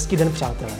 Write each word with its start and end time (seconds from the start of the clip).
Hezký 0.00 0.16
den, 0.16 0.32
přátelé. 0.32 0.72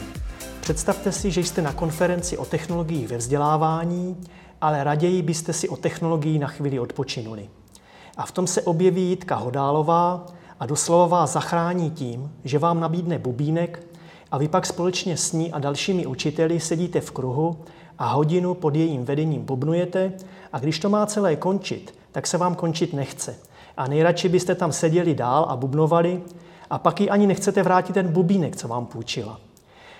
Představte 0.61 1.11
si, 1.11 1.31
že 1.31 1.41
jste 1.41 1.61
na 1.61 1.73
konferenci 1.73 2.37
o 2.37 2.45
technologiích 2.45 3.07
ve 3.07 3.17
vzdělávání, 3.17 4.17
ale 4.61 4.83
raději 4.83 5.21
byste 5.21 5.53
si 5.53 5.69
o 5.69 5.77
technologii 5.77 6.39
na 6.39 6.47
chvíli 6.47 6.79
odpočinuli. 6.79 7.49
A 8.17 8.25
v 8.25 8.31
tom 8.31 8.47
se 8.47 8.61
objeví 8.61 9.09
Jitka 9.09 9.35
Hodálová 9.35 10.25
a 10.59 10.65
doslova 10.65 11.07
vás 11.07 11.33
zachrání 11.33 11.91
tím, 11.91 12.31
že 12.43 12.59
vám 12.59 12.79
nabídne 12.79 13.19
bubínek 13.19 13.83
a 14.31 14.37
vy 14.37 14.47
pak 14.47 14.65
společně 14.65 15.17
s 15.17 15.33
ní 15.33 15.51
a 15.51 15.59
dalšími 15.59 16.05
učiteli 16.05 16.59
sedíte 16.59 17.01
v 17.01 17.11
kruhu 17.11 17.57
a 17.97 18.13
hodinu 18.13 18.53
pod 18.53 18.75
jejím 18.75 19.05
vedením 19.05 19.45
bubnujete 19.45 20.13
a 20.53 20.59
když 20.59 20.79
to 20.79 20.89
má 20.89 21.05
celé 21.05 21.35
končit, 21.35 21.95
tak 22.11 22.27
se 22.27 22.37
vám 22.37 22.55
končit 22.55 22.93
nechce. 22.93 23.35
A 23.77 23.87
nejradši 23.87 24.29
byste 24.29 24.55
tam 24.55 24.71
seděli 24.71 25.15
dál 25.15 25.45
a 25.49 25.55
bubnovali 25.55 26.21
a 26.71 26.77
pak 26.77 27.01
ji 27.01 27.09
ani 27.09 27.27
nechcete 27.27 27.63
vrátit 27.63 27.93
ten 27.93 28.07
bubínek, 28.07 28.55
co 28.55 28.67
vám 28.67 28.85
půjčila. 28.85 29.39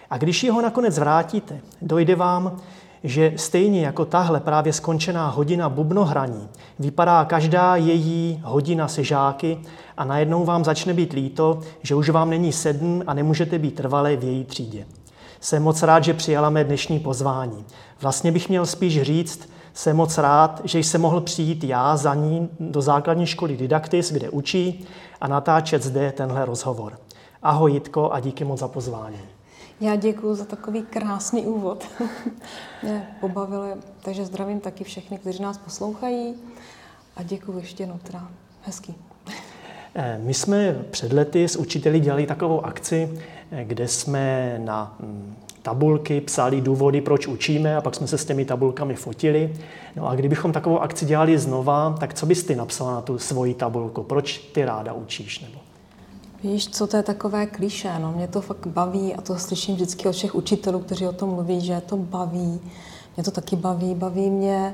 A 0.10 0.18
když 0.18 0.50
ho 0.50 0.62
nakonec 0.62 1.00
vrátíte, 1.00 1.60
dojde 1.82 2.16
vám, 2.16 2.58
že 3.04 3.34
stejně 3.36 3.86
jako 3.86 4.06
tahle 4.06 4.40
právě 4.40 4.74
skončená 4.74 5.30
hodina 5.30 5.70
bubnohraní 5.70 6.50
vypadá 6.80 7.26
každá 7.26 7.76
její 7.76 8.42
hodina 8.44 8.88
se 8.88 9.04
žáky 9.04 9.58
a 9.98 10.06
najednou 10.06 10.46
vám 10.46 10.64
začne 10.64 10.94
být 10.94 11.14
líto, 11.14 11.60
že 11.82 11.96
už 11.96 12.10
vám 12.10 12.30
není 12.30 12.52
sedm 12.52 13.04
a 13.08 13.14
nemůžete 13.14 13.60
být 13.60 13.76
trvalé 13.76 14.16
v 14.16 14.24
její 14.24 14.46
třídě. 14.46 14.86
Jsem 15.40 15.64
moc 15.64 15.84
rád, 15.84 16.04
že 16.04 16.14
přijala 16.14 16.50
mé 16.50 16.64
dnešní 16.64 17.00
pozvání. 17.00 17.66
Vlastně 18.02 18.32
bych 18.32 18.50
měl 18.50 18.66
spíš 18.66 19.02
říct, 19.02 19.50
jsem 19.74 19.96
moc 19.96 20.18
rád, 20.18 20.62
že 20.64 20.80
jsem 20.80 21.02
mohl 21.02 21.22
přijít 21.22 21.64
já 21.64 21.98
za 21.98 22.16
ní 22.16 22.50
do 22.60 22.82
základní 22.82 23.26
školy 23.26 23.58
Didaktis, 23.58 24.12
kde 24.12 24.30
učí 24.30 24.86
a 25.22 25.28
natáčet 25.28 25.84
zde 25.84 26.12
tenhle 26.12 26.46
rozhovor. 26.46 27.00
Ahoj 27.44 27.74
Jitko 27.74 28.12
a 28.12 28.20
díky 28.20 28.44
moc 28.44 28.60
za 28.60 28.68
pozvání. 28.68 29.20
Já 29.82 29.96
děkuji 29.96 30.36
za 30.36 30.46
takový 30.46 30.82
krásný 30.82 31.46
úvod. 31.46 31.84
Mě 32.84 33.08
pobavilo, 33.20 33.66
takže 34.02 34.26
zdravím 34.26 34.60
taky 34.60 34.84
všechny, 34.84 35.18
kteří 35.18 35.44
nás 35.44 35.58
poslouchají 35.58 36.36
a 37.16 37.24
děkuji 37.24 37.58
ještě 37.58 37.84
jednou, 37.84 38.00
teda 38.04 38.28
hezký. 38.62 38.96
Eh, 39.96 40.20
my 40.24 40.34
jsme 40.34 40.74
před 40.92 41.14
lety 41.14 41.48
s 41.48 41.56
učiteli 41.56 42.00
dělali 42.00 42.26
takovou 42.26 42.66
akci, 42.66 43.20
eh, 43.52 43.64
kde 43.64 43.88
jsme 43.88 44.56
na 44.60 44.96
mm, 45.00 45.36
tabulky 45.62 46.22
psali 46.22 46.62
důvody, 46.62 47.02
proč 47.02 47.28
učíme 47.28 47.78
a 47.78 47.82
pak 47.82 47.96
jsme 47.96 48.08
se 48.08 48.18
s 48.18 48.26
těmi 48.26 48.46
tabulkami 48.46 48.96
fotili. 48.96 49.56
No 49.96 50.08
a 50.08 50.16
kdybychom 50.16 50.52
takovou 50.52 50.80
akci 50.80 51.06
dělali 51.06 51.38
znova, 51.38 51.96
tak 52.00 52.14
co 52.14 52.26
bys 52.26 52.44
ty 52.44 52.56
napsala 52.56 52.92
na 52.92 53.02
tu 53.02 53.18
svoji 53.18 53.54
tabulku? 53.54 54.04
Proč 54.04 54.38
ty 54.38 54.66
ráda 54.66 54.94
učíš? 54.94 55.40
Nebo? 55.40 55.60
Víš, 56.44 56.70
co 56.70 56.88
to 56.88 56.98
je 56.98 57.04
takové 57.04 57.46
kliše, 57.46 57.92
no 58.00 58.12
mě 58.12 58.28
to 58.28 58.42
fakt 58.42 58.68
baví 58.68 59.16
a 59.16 59.22
to 59.22 59.38
slyším 59.38 59.76
vždycky 59.76 60.08
od 60.08 60.12
všech 60.12 60.36
učitelů, 60.36 60.80
kteří 60.80 61.08
o 61.08 61.14
tom 61.14 61.30
mluví, 61.30 61.62
že 61.62 61.82
to 61.82 61.98
baví. 61.98 62.60
Mě 63.16 63.24
to 63.24 63.32
taky 63.32 63.56
baví, 63.56 63.96
baví 63.96 64.30
mě 64.30 64.74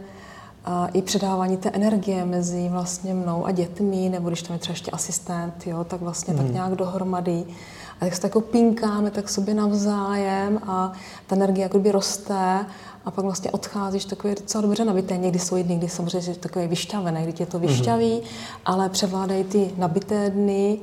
a 0.70 0.88
i 0.88 1.02
předávání 1.02 1.58
té 1.58 1.70
energie 1.70 2.26
mezi 2.26 2.70
vlastně 2.70 3.14
mnou 3.14 3.46
a 3.46 3.52
dětmi, 3.52 4.10
nebo 4.10 4.28
když 4.28 4.42
tam 4.42 4.54
je 4.54 4.60
třeba 4.60 4.74
ještě 4.74 4.92
asistent, 4.92 5.68
jo, 5.68 5.84
tak 5.84 6.02
vlastně 6.02 6.34
mm. 6.34 6.38
tak 6.38 6.46
mhm. 6.46 6.54
nějak 6.54 6.76
dohromady. 6.76 7.46
A 8.02 8.06
tak 8.06 8.16
se 8.16 8.22
tak 8.22 8.44
pinkáme 8.52 9.12
tak 9.12 9.30
sobě 9.30 9.54
navzájem 9.54 10.60
a 10.68 10.92
ta 11.28 11.36
energie 11.36 11.64
jakoby 11.64 11.92
roste 11.92 12.66
a 13.06 13.12
pak 13.12 13.26
vlastně 13.26 13.52
odcházíš 13.52 14.06
takový 14.06 14.36
docela 14.36 14.62
dobře 14.62 14.86
nabité. 14.86 15.18
Někdy 15.18 15.40
jsou 15.40 15.64
dny, 15.64 15.76
kdy 15.76 15.90
samozřejmě 15.90 16.36
takový 16.36 16.68
vyšťavený, 16.68 17.24
kdy 17.24 17.34
tě 17.34 17.46
to 17.46 17.60
mhm. 17.60 17.68
vyšťaví, 17.68 18.16
mm. 18.16 18.28
ale 18.66 18.90
převládají 18.90 19.44
ty 19.44 19.72
nabité 19.78 20.30
dny, 20.30 20.80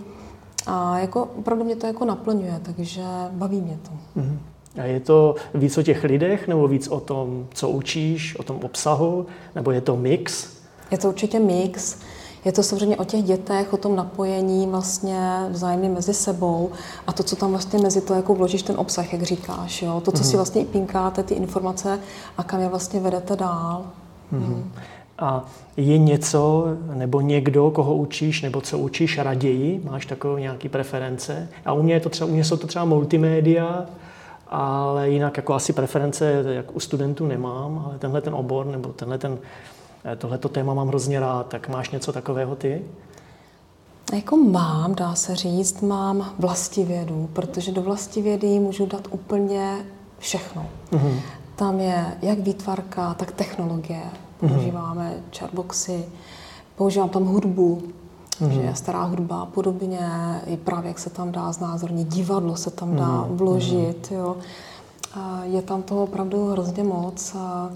a 0.67 0.99
jako, 0.99 1.25
opravdu 1.25 1.65
mě 1.65 1.77
to 1.77 1.87
jako 1.87 2.05
naplňuje, 2.05 2.61
takže 2.63 3.03
baví 3.31 3.61
mě 3.61 3.79
to. 3.83 4.21
Mm-hmm. 4.21 4.34
A 4.81 4.85
je 4.85 5.01
to 5.01 5.35
víc 5.55 5.79
o 5.79 5.83
těch 5.83 6.05
lidech, 6.05 6.49
nebo 6.49 6.69
víc 6.69 6.89
o 6.89 7.01
tom, 7.01 7.47
co 7.55 7.69
učíš, 7.69 8.37
o 8.37 8.43
tom 8.43 8.61
obsahu, 8.63 9.27
nebo 9.55 9.71
je 9.71 9.81
to 9.81 9.97
mix? 9.97 10.49
Je 10.91 10.99
to 10.99 11.09
určitě 11.09 11.41
mix. 11.41 11.97
Je 12.45 12.53
to 12.53 12.63
samozřejmě 12.63 12.97
o 12.97 13.05
těch 13.05 13.23
dětech, 13.23 13.73
o 13.73 13.77
tom 13.77 13.97
napojení 13.97 14.67
vlastně 14.67 15.19
vzájemně 15.49 15.89
mezi 15.89 16.15
sebou 16.15 16.71
a 17.07 17.13
to, 17.13 17.23
co 17.23 17.37
tam 17.37 17.51
vlastně 17.51 17.79
mezi 17.79 18.01
to, 18.01 18.15
jako 18.15 18.35
vložíš 18.35 18.63
ten 18.63 18.77
obsah, 18.79 19.13
jak 19.13 19.23
říkáš, 19.23 19.83
jo? 19.83 20.03
to, 20.05 20.13
co 20.13 20.23
mm-hmm. 20.23 20.31
si 20.31 20.37
vlastně 20.37 20.63
i 20.63 20.65
pinkáte, 20.65 21.23
ty 21.23 21.35
informace 21.35 22.01
a 22.39 22.43
kam 22.43 22.61
je 22.61 22.69
vlastně 22.69 23.01
vedete 23.01 23.37
dál. 23.37 23.85
Mm-hmm. 24.33 24.39
Mm. 24.39 24.73
A 25.19 25.45
je 25.77 25.99
něco 25.99 26.67
nebo 26.95 27.21
někdo, 27.21 27.71
koho 27.71 27.95
učíš 27.95 28.43
nebo 28.43 28.61
co 28.61 28.79
učíš 28.79 29.19
raději? 29.19 29.81
Máš 29.85 30.07
takové 30.07 30.41
nějaké 30.41 30.69
preference? 30.69 31.49
A 31.65 31.73
u 31.73 31.83
mě, 31.83 31.95
je 31.95 32.01
to 32.01 32.09
třeba, 32.09 32.31
u 32.31 32.33
mě 32.33 32.45
jsou 32.45 32.57
to 32.57 32.67
třeba 32.67 32.85
multimédia, 32.85 33.87
ale 34.49 35.11
jinak 35.11 35.37
jako 35.37 35.55
asi 35.55 35.73
preference 35.73 36.45
jak 36.49 36.77
u 36.77 36.81
studentů 36.81 37.27
nemám, 37.27 37.83
ale 37.87 37.99
tenhle 37.99 38.21
ten 38.21 38.35
obor 38.35 38.67
nebo 38.67 38.89
tenhle 38.89 39.19
ten, 39.19 39.39
eh, 40.05 40.17
tohleto 40.17 40.49
téma 40.49 40.75
mám 40.75 40.89
hrozně 40.89 41.21
rád. 41.21 41.47
Tak 41.49 41.69
máš 41.69 41.91
něco 41.91 42.13
takového 42.13 42.57
ty? 42.57 42.85
Jako 44.13 44.37
mám, 44.37 44.95
dá 44.95 45.15
se 45.15 45.37
říct, 45.37 45.81
mám 45.81 46.35
vlastivědu, 46.39 47.29
protože 47.33 47.73
do 47.73 47.83
vlastivědy 47.83 48.61
můžu 48.61 48.87
dát 48.87 49.09
úplně 49.11 49.85
všechno. 50.19 50.67
Mm-hmm. 50.93 51.21
Tam 51.57 51.81
je 51.81 52.07
jak 52.23 52.39
výtvarka, 52.39 53.15
tak 53.15 53.33
technologie, 53.33 54.03
používáme 54.41 55.11
mm-hmm. 55.11 55.39
chartboxy, 55.39 56.05
používám 56.77 57.09
tam 57.09 57.25
hudbu, 57.25 57.83
mm-hmm. 58.41 58.51
že 58.51 58.61
je 58.61 58.75
stará 58.75 59.05
hudba 59.05 59.41
a 59.41 59.47
podobně, 59.47 60.01
i 60.47 60.57
právě 60.57 60.89
jak 60.89 60.99
se 60.99 61.11
tam 61.11 61.33
dá 61.33 61.53
znázornit, 61.53 62.09
divadlo 62.09 62.57
se 62.57 62.71
tam 62.71 62.97
dá 62.97 63.09
mm-hmm. 63.09 63.37
vložit, 63.37 64.09
jo. 64.11 64.37
A 65.15 65.45
je 65.45 65.63
tam 65.63 65.83
toho 65.83 66.03
opravdu 66.03 66.47
hrozně 66.47 66.85
moc. 66.85 67.35
A 67.39 67.71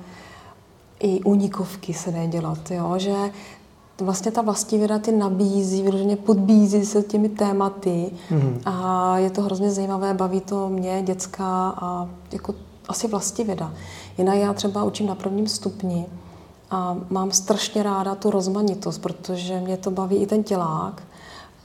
I 1.01 1.21
unikovky 1.21 1.95
se 1.95 2.11
dají 2.11 2.29
dělat, 2.29 2.71
jo, 2.71 2.95
že 2.97 3.15
vlastně 4.01 4.33
ta 4.33 4.43
vlastivěda 4.43 4.99
ty 4.99 5.13
nabízí, 5.13 5.83
vyloženě 5.83 6.17
podbízí 6.17 6.87
se 6.87 7.03
těmi 7.03 7.29
tématy 7.29 8.11
mm-hmm. 8.31 8.61
a 8.65 9.19
je 9.19 9.31
to 9.31 9.43
hrozně 9.43 9.71
zajímavé, 9.71 10.15
baví 10.15 10.41
to 10.41 10.69
mě, 10.69 11.03
děcka 11.03 11.75
a 11.77 12.09
jako 12.33 12.55
asi 12.89 13.09
vlastivěda. 13.09 13.73
Jinak 14.19 14.37
já 14.37 14.53
třeba 14.53 14.85
učím 14.85 15.07
na 15.07 15.15
prvním 15.15 15.49
stupni 15.49 16.07
a 16.71 16.97
mám 17.11 17.33
strašně 17.33 17.83
ráda 17.83 18.15
tu 18.15 18.31
rozmanitost, 18.31 19.03
protože 19.03 19.61
mě 19.61 19.77
to 19.77 19.91
baví 19.91 20.17
i 20.17 20.27
ten 20.27 20.43
tělák 20.43 21.03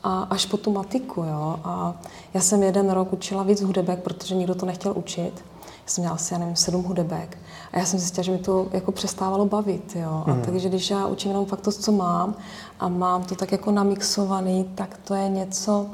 a 0.04 0.22
až 0.22 0.46
po 0.46 0.58
tu 0.58 0.72
matiku. 0.72 1.22
Jo. 1.22 1.60
A 1.64 1.94
já 2.34 2.42
jsem 2.42 2.64
jeden 2.64 2.92
rok 2.92 3.14
učila 3.14 3.44
víc 3.44 3.62
hudebek, 3.62 4.00
protože 4.00 4.36
nikdo 4.36 4.56
to 4.56 4.66
nechtěl 4.66 4.94
učit. 4.96 5.46
Já 5.66 5.90
jsem 5.90 6.02
měla 6.02 6.16
asi, 6.16 6.34
já 6.34 6.40
nevím, 6.40 6.56
sedm 6.56 6.84
hudebek. 6.84 7.38
A 7.72 7.80
já 7.80 7.86
jsem 7.86 8.00
zjistila, 8.00 8.24
že 8.24 8.32
mi 8.32 8.38
to 8.38 8.68
jako 8.72 8.92
přestávalo 8.92 9.46
bavit. 9.46 9.96
Jo. 9.96 10.24
A 10.28 10.34
mm. 10.34 10.42
takže 10.42 10.70
když 10.70 10.90
já 10.90 11.08
učím 11.08 11.32
jenom 11.32 11.46
fakt 11.46 11.62
to, 11.62 11.72
co 11.72 11.92
mám 11.92 12.36
a 12.80 12.88
mám 12.88 13.24
to 13.24 13.36
tak 13.36 13.52
jako 13.52 13.72
namixovaný, 13.72 14.70
tak 14.76 15.00
to 15.04 15.14
je 15.14 15.30
něco, 15.30 15.86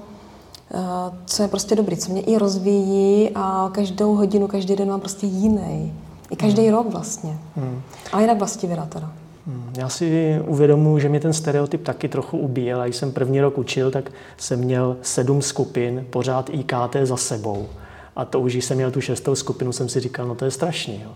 eh, 0.71 1.17
co 1.25 1.41
je 1.41 1.47
prostě 1.47 1.75
dobrý, 1.75 1.97
co 1.97 2.11
mě 2.11 2.21
i 2.21 2.37
rozvíjí 2.37 3.29
a 3.35 3.69
každou 3.73 4.15
hodinu, 4.15 4.47
každý 4.47 4.75
den 4.75 4.89
mám 4.89 4.99
prostě 4.99 5.27
jiný. 5.27 5.93
I 6.29 6.35
každý 6.35 6.67
hmm. 6.67 6.75
rok 6.75 6.91
vlastně. 6.91 7.37
Hmm. 7.55 7.81
A 8.13 8.21
jinak 8.21 8.37
vlastivěda 8.37 8.85
teda. 8.85 9.11
Hmm. 9.47 9.73
Já 9.77 9.89
si 9.89 10.39
uvědomuji, 10.47 10.99
že 10.99 11.09
mě 11.09 11.19
ten 11.19 11.33
stereotyp 11.33 11.83
taky 11.83 12.07
trochu 12.09 12.37
ubíjel. 12.37 12.81
A 12.81 12.85
když 12.85 12.95
jsem 12.95 13.11
první 13.11 13.41
rok 13.41 13.57
učil, 13.57 13.91
tak 13.91 14.11
jsem 14.37 14.59
měl 14.59 14.97
sedm 15.01 15.41
skupin, 15.41 16.05
pořád 16.09 16.49
IKT 16.49 16.95
za 17.03 17.17
sebou. 17.17 17.67
A 18.15 18.25
to 18.25 18.39
už, 18.39 18.53
když 18.53 18.65
jsem 18.65 18.77
měl 18.77 18.91
tu 18.91 19.01
šestou 19.01 19.35
skupinu, 19.35 19.71
jsem 19.71 19.89
si 19.89 19.99
říkal, 19.99 20.27
no 20.27 20.35
to 20.35 20.45
je 20.45 20.51
strašný. 20.51 21.01
Jo. 21.03 21.11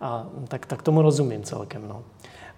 A 0.00 0.26
tak, 0.48 0.66
tak 0.66 0.82
tomu 0.82 1.02
rozumím 1.02 1.42
celkem. 1.42 1.82
No. 1.88 2.02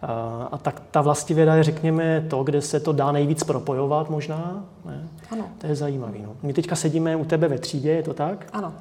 A, 0.03 0.49
a 0.53 0.59
tak 0.59 0.82
ta 0.91 1.00
vlastivěda 1.00 1.55
je, 1.55 1.65
řekněme, 1.65 2.26
to, 2.31 2.44
kde 2.44 2.62
se 2.62 2.81
to 2.81 2.93
dá 2.93 3.12
nejvíc 3.12 3.44
propojovat 3.44 4.11
možná. 4.11 4.65
Ne? 4.85 5.09
Ano. 5.31 5.44
To 5.59 5.67
je 5.67 5.75
zajímavé. 5.76 6.19
No. 6.23 6.37
My 6.43 6.53
teďka 6.53 6.76
sedíme 6.76 7.17
u 7.17 7.25
tebe 7.25 7.49
ve 7.49 7.59
třídě, 7.59 7.91
je 7.91 8.03
to 8.03 8.15
tak? 8.15 8.47
Ano. 8.53 8.73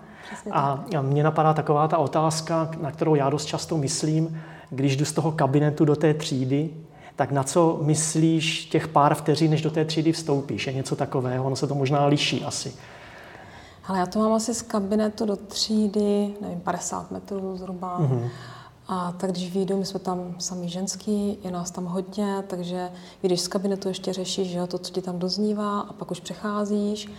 A 0.52 0.86
mně 1.02 1.24
napadá 1.24 1.54
taková 1.54 1.88
ta 1.88 1.98
otázka, 1.98 2.72
na 2.82 2.92
kterou 2.92 3.16
já 3.16 3.30
dost 3.30 3.46
často 3.46 3.78
myslím, 3.78 4.42
když 4.70 4.98
jdu 4.98 5.06
z 5.06 5.12
toho 5.12 5.32
kabinetu 5.32 5.86
do 5.86 5.96
té 5.96 6.14
třídy, 6.14 6.70
tak 7.16 7.32
na 7.32 7.44
co 7.44 7.80
myslíš 7.82 8.66
těch 8.66 8.88
pár 8.88 9.16
vteřin, 9.16 9.52
než 9.52 9.62
do 9.62 9.72
té 9.72 9.86
třídy 9.86 10.12
vstoupíš? 10.12 10.68
Je 10.68 10.74
něco 10.74 10.96
takového? 10.96 11.46
Ono 11.46 11.56
se 11.56 11.68
to 11.68 11.76
možná 11.76 12.06
liší 12.06 12.44
asi. 12.44 12.74
Ale 13.88 14.00
já 14.00 14.06
to 14.06 14.20
mám 14.20 14.34
asi 14.34 14.54
z 14.54 14.62
kabinetu 14.62 15.26
do 15.26 15.36
třídy, 15.36 16.34
nevím, 16.42 16.60
50 16.60 17.12
metrů 17.12 17.58
zhruba. 17.58 18.00
Mm-hmm. 18.00 18.30
A 18.88 19.12
tak 19.12 19.32
když 19.32 19.54
vyjdu, 19.54 19.78
my 19.78 19.86
jsme 19.86 20.00
tam 20.00 20.36
sami 20.38 20.70
ženský, 20.70 21.38
je 21.44 21.52
nás 21.52 21.72
tam 21.72 21.86
hodně, 21.86 22.44
takže 22.48 22.90
když 23.22 23.42
z 23.42 23.48
kabinetu 23.48 23.88
ještě 23.88 24.14
řešíš 24.14 24.48
že 24.48 24.58
jo, 24.58 24.68
to, 24.68 24.78
co 24.78 24.92
ti 24.92 25.02
tam 25.02 25.20
doznívá 25.20 25.80
a 25.80 25.94
pak 25.94 26.12
už 26.12 26.20
přecházíš 26.20 27.10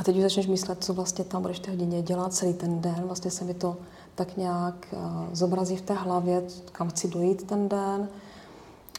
a 0.00 0.02
teď 0.02 0.16
už 0.16 0.22
začneš 0.22 0.46
myslet, 0.46 0.84
co 0.84 0.94
vlastně 0.94 1.24
tam 1.24 1.42
budeš 1.42 1.58
té 1.58 1.70
hodině 1.70 2.02
dělat 2.02 2.34
celý 2.34 2.52
ten 2.52 2.80
den. 2.80 3.02
Vlastně 3.04 3.30
se 3.30 3.44
mi 3.44 3.54
to 3.54 3.76
tak 4.14 4.36
nějak 4.36 4.86
uh, 4.92 5.00
zobrazí 5.32 5.76
v 5.76 5.80
té 5.80 5.94
hlavě, 5.94 6.42
kam 6.72 6.88
chci 6.88 7.08
dojít 7.08 7.42
ten 7.42 7.68
den. 7.68 8.08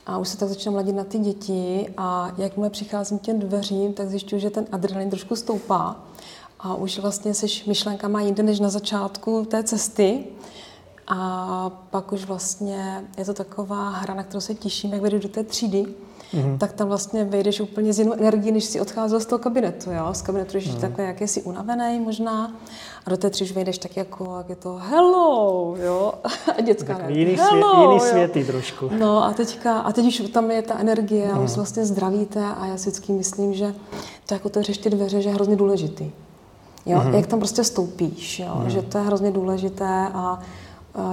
A 0.06 0.18
už 0.18 0.28
se 0.28 0.38
tak 0.38 0.50
začínám 0.50 0.76
ladit 0.76 0.96
na 0.96 1.04
ty 1.04 1.20
děti 1.20 1.94
a 1.98 2.32
jakmile 2.38 2.70
přicházím 2.70 3.20
těm 3.20 3.40
dveřím, 3.40 3.94
tak 3.94 4.10
zjišťuju, 4.10 4.42
že 4.42 4.50
ten 4.50 4.66
adrenalin 4.72 5.10
trošku 5.10 5.36
stoupá. 5.36 5.96
a 6.60 6.76
už 6.76 7.00
vlastně 7.00 7.34
jsi 7.34 7.48
myšlenkama 7.68 8.22
jinde 8.22 8.44
než 8.44 8.60
na 8.60 8.70
začátku 8.70 9.46
té 9.46 9.64
cesty. 9.64 10.26
A 11.08 11.72
pak 11.90 12.12
už 12.12 12.26
vlastně 12.26 13.06
je 13.18 13.26
to 13.26 13.34
taková 13.34 13.90
hra, 13.90 14.14
na 14.14 14.24
kterou 14.24 14.42
se 14.42 14.56
těším, 14.56 14.94
jak 14.94 15.02
vedu 15.02 15.20
do 15.20 15.30
té 15.30 15.44
třídy. 15.44 15.86
Mm-hmm. 16.34 16.58
tak 16.58 16.74
tam 16.74 16.88
vlastně 16.88 17.24
vejdeš 17.24 17.60
úplně 17.60 17.94
z 17.94 18.00
jinou 18.00 18.14
energii, 18.14 18.52
než 18.52 18.64
si 18.64 18.82
odcházel 18.82 19.20
z 19.20 19.26
toho 19.26 19.40
kabinetu. 19.40 19.92
Jo? 19.92 20.14
Z 20.14 20.22
kabinetu 20.22 20.58
jsi 20.58 20.70
mm-hmm. 20.70 20.80
takhle, 20.80 21.06
jak 21.06 21.22
jsi 21.22 21.42
unavený 21.42 22.00
možná. 22.00 22.56
A 23.06 23.10
do 23.10 23.18
té 23.18 23.32
už 23.42 23.52
vejdeš 23.52 23.78
tak 23.78 23.98
jako, 23.98 24.38
jak 24.38 24.50
je 24.50 24.56
to 24.56 24.80
hello, 24.90 25.76
jo. 25.80 26.14
A 26.58 26.62
dětská 26.62 26.96
tak 26.96 27.10
jiný, 27.10 27.36
hello, 27.36 27.74
svět, 27.74 27.82
jiný 27.82 28.00
světy 28.00 28.52
trošku. 28.52 28.90
No 29.00 29.24
a 29.24 29.34
teďka, 29.34 29.80
a 29.80 29.92
teď 29.92 30.06
už 30.06 30.24
tam 30.34 30.52
je 30.52 30.62
ta 30.62 30.80
energie 30.80 31.28
mm. 31.28 31.34
a 31.34 31.40
už 31.40 31.50
mhm. 31.50 31.56
vlastně 31.56 31.86
zdravíte 31.86 32.46
a 32.46 32.66
já 32.66 32.78
si 32.78 32.90
vždycky 32.90 33.12
myslím, 33.12 33.54
že 33.54 33.74
to 34.26 34.34
jako 34.34 34.48
otevřeš 34.48 34.78
ty 34.78 34.90
dveře, 34.90 35.22
že 35.22 35.30
je 35.30 35.36
hrozně 35.36 35.56
důležitý. 35.56 36.12
Jo? 36.86 36.98
Mm-hmm. 37.00 37.16
Jak 37.16 37.28
tam 37.28 37.40
prostě 37.40 37.64
stoupíš, 37.64 38.40
jo? 38.40 38.56
Mm. 38.64 38.70
že 38.70 38.82
to 38.82 38.98
je 38.98 39.04
hrozně 39.04 39.32
důležité 39.32 40.08
a 40.14 40.40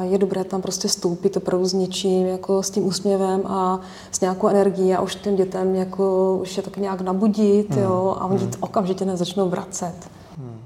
je 0.03 0.19
dobré 0.19 0.45
tam 0.45 0.63
prostě 0.63 0.89
stoupit 0.89 1.37
opravdu 1.37 1.67
s 1.67 1.73
něčím, 1.73 2.27
jako 2.27 2.63
s 2.63 2.71
tím 2.71 2.87
úsměvem 2.87 3.43
a 3.47 3.81
s 4.11 4.21
nějakou 4.21 4.49
energií 4.49 4.95
a 4.95 5.01
už 5.01 5.15
těm 5.15 5.37
dětem 5.37 5.75
jako 5.75 6.39
už 6.43 6.57
je 6.57 6.63
tak 6.63 6.77
nějak 6.77 7.01
nabudit, 7.01 7.71
mm. 7.71 7.83
jo, 7.83 8.17
a 8.19 8.25
oni 8.25 8.45
mm. 8.45 8.51
okamžitě 8.61 9.05
nezačnou 9.05 9.49
vracet. 9.49 9.95
Mm. 10.39 10.59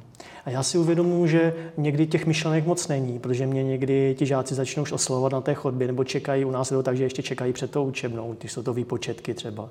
A 0.45 0.51
já 0.51 0.63
si 0.63 0.79
uvědomuji, 0.79 1.27
že 1.27 1.55
někdy 1.77 2.07
těch 2.07 2.27
myšlenek 2.27 2.67
moc 2.67 2.89
není, 2.89 3.19
protože 3.19 3.47
mě 3.47 3.65
někdy 3.65 4.15
ti 4.19 4.27
žáci 4.27 4.55
začnou 4.55 4.83
už 4.83 4.93
oslovovat 4.93 5.33
na 5.33 5.41
té 5.41 5.55
chodbě, 5.55 5.87
nebo 5.87 6.05
čekají, 6.05 6.45
u 6.45 6.51
nás 6.51 6.71
je 6.71 6.77
to 6.77 6.83
tak, 6.83 6.97
že 6.97 7.05
ještě 7.05 7.23
čekají 7.23 7.53
před 7.53 7.71
tou 7.71 7.85
učebnou, 7.85 8.35
když 8.39 8.53
jsou 8.53 8.63
to 8.63 8.75
výpočetky 8.75 9.35
třeba 9.35 9.69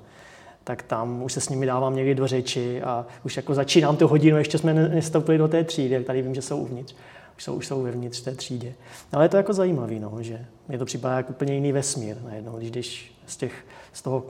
tak 0.64 0.82
tam 0.82 1.22
už 1.22 1.32
se 1.32 1.40
s 1.40 1.48
nimi 1.48 1.66
dávám 1.66 1.96
někdy 1.96 2.14
do 2.14 2.26
řeči 2.26 2.82
a 2.82 3.06
už 3.24 3.36
jako 3.36 3.54
začínám 3.54 3.96
tu 3.96 4.08
hodinu, 4.08 4.38
ještě 4.38 4.58
jsme 4.58 4.74
nestoupili 4.74 5.38
do 5.38 5.48
té 5.48 5.64
třídy, 5.64 5.94
jak 5.94 6.04
tady 6.04 6.22
vím, 6.22 6.34
že 6.34 6.42
jsou 6.42 6.56
uvnitř 6.56 6.94
už 7.36 7.44
jsou, 7.44 7.54
už 7.54 7.66
jsou 7.66 7.82
vevnitř 7.82 8.20
té 8.20 8.34
třídě. 8.34 8.74
Ale 9.12 9.24
je 9.24 9.28
to 9.28 9.36
jako 9.36 9.52
zajímavé, 9.52 10.00
no, 10.00 10.12
že 10.20 10.46
mě 10.68 10.78
to 10.78 10.84
připadá 10.84 11.16
jako 11.16 11.30
úplně 11.30 11.54
jiný 11.54 11.72
vesmír 11.72 12.16
najednou, 12.24 12.56
když 12.56 12.70
jdeš 12.70 13.14
z, 13.26 13.36
těch, 13.36 13.52
z, 13.92 14.02
toho, 14.02 14.24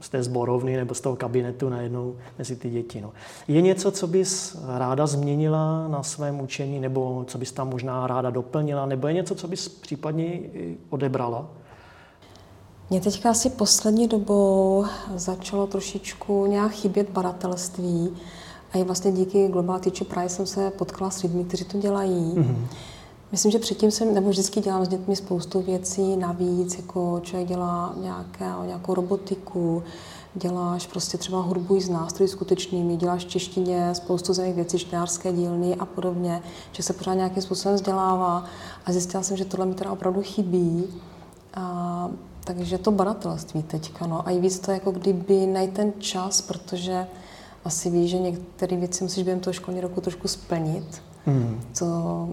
z 0.00 0.08
té 0.08 0.22
zborovny 0.22 0.76
nebo 0.76 0.94
z 0.94 1.00
toho 1.00 1.16
kabinetu 1.16 1.68
najednou 1.68 2.16
mezi 2.38 2.56
ty 2.56 2.70
děti. 2.70 3.00
No. 3.00 3.12
Je 3.48 3.60
něco, 3.60 3.90
co 3.90 4.06
bys 4.06 4.56
ráda 4.78 5.06
změnila 5.06 5.88
na 5.88 6.02
svém 6.02 6.40
učení, 6.40 6.80
nebo 6.80 7.24
co 7.28 7.38
bys 7.38 7.52
tam 7.52 7.68
možná 7.68 8.06
ráda 8.06 8.30
doplnila, 8.30 8.86
nebo 8.86 9.06
je 9.06 9.14
něco, 9.14 9.34
co 9.34 9.48
bys 9.48 9.68
případně 9.68 10.40
odebrala? 10.90 11.50
Mně 12.90 13.00
teďka 13.00 13.30
asi 13.30 13.50
poslední 13.50 14.08
dobou 14.08 14.84
začalo 15.14 15.66
trošičku 15.66 16.46
nějak 16.46 16.72
chybět 16.72 17.10
badatelství. 17.10 18.16
A 18.72 18.78
i 18.78 18.84
vlastně 18.84 19.12
díky 19.12 19.48
Global 19.48 19.78
Teacher 19.78 20.06
Prize 20.06 20.28
jsem 20.28 20.46
se 20.46 20.70
potkala 20.70 21.10
s 21.10 21.22
lidmi, 21.22 21.44
kteří 21.44 21.64
to 21.64 21.78
dělají. 21.78 22.34
Mm-hmm. 22.34 22.66
Myslím, 23.32 23.52
že 23.52 23.58
předtím 23.58 23.90
jsem, 23.90 24.14
nebo 24.14 24.30
vždycky 24.30 24.60
dělám 24.60 24.84
s 24.84 24.88
dětmi 24.88 25.16
spoustu 25.16 25.60
věcí 25.60 26.16
navíc, 26.16 26.76
jako 26.76 27.20
člověk 27.22 27.48
dělá 27.48 27.94
nějaké, 28.00 28.44
nějakou 28.66 28.94
robotiku, 28.94 29.82
děláš 30.34 30.86
prostě 30.86 31.18
třeba 31.18 31.40
hudbu 31.40 31.80
z 31.80 31.88
nástrojů 31.88 32.30
skutečnými, 32.30 32.96
děláš 32.96 33.24
v 33.24 33.28
češtině 33.28 33.94
spoustu 33.94 34.32
zemích 34.32 34.54
věcí, 34.54 34.78
čtenářské 34.78 35.32
dílny 35.32 35.76
a 35.76 35.84
podobně, 35.86 36.42
že 36.72 36.82
se 36.82 36.92
pořád 36.92 37.14
nějakým 37.14 37.42
způsobem 37.42 37.74
vzdělává 37.74 38.44
a 38.86 38.92
zjistila 38.92 39.22
jsem, 39.22 39.36
že 39.36 39.44
tohle 39.44 39.66
mi 39.66 39.74
teda 39.74 39.92
opravdu 39.92 40.22
chybí. 40.22 40.84
A, 41.54 42.10
takže 42.44 42.78
to 42.78 42.90
badatelství 42.90 43.62
teďka, 43.62 44.06
no. 44.06 44.28
A 44.28 44.30
i 44.30 44.40
víc 44.40 44.58
to 44.58 44.70
jako 44.70 44.90
kdyby 44.90 45.46
najít 45.46 45.72
ten 45.72 45.92
čas, 45.98 46.40
protože 46.40 47.06
asi 47.64 47.90
ví, 47.90 48.08
že 48.08 48.18
některé 48.18 48.76
věci 48.76 49.04
musíš 49.04 49.24
během 49.24 49.40
toho 49.40 49.54
školního 49.54 49.88
roku 49.88 50.00
trošku 50.00 50.28
splnit, 50.28 51.02
mm. 51.26 51.60
co 51.72 51.86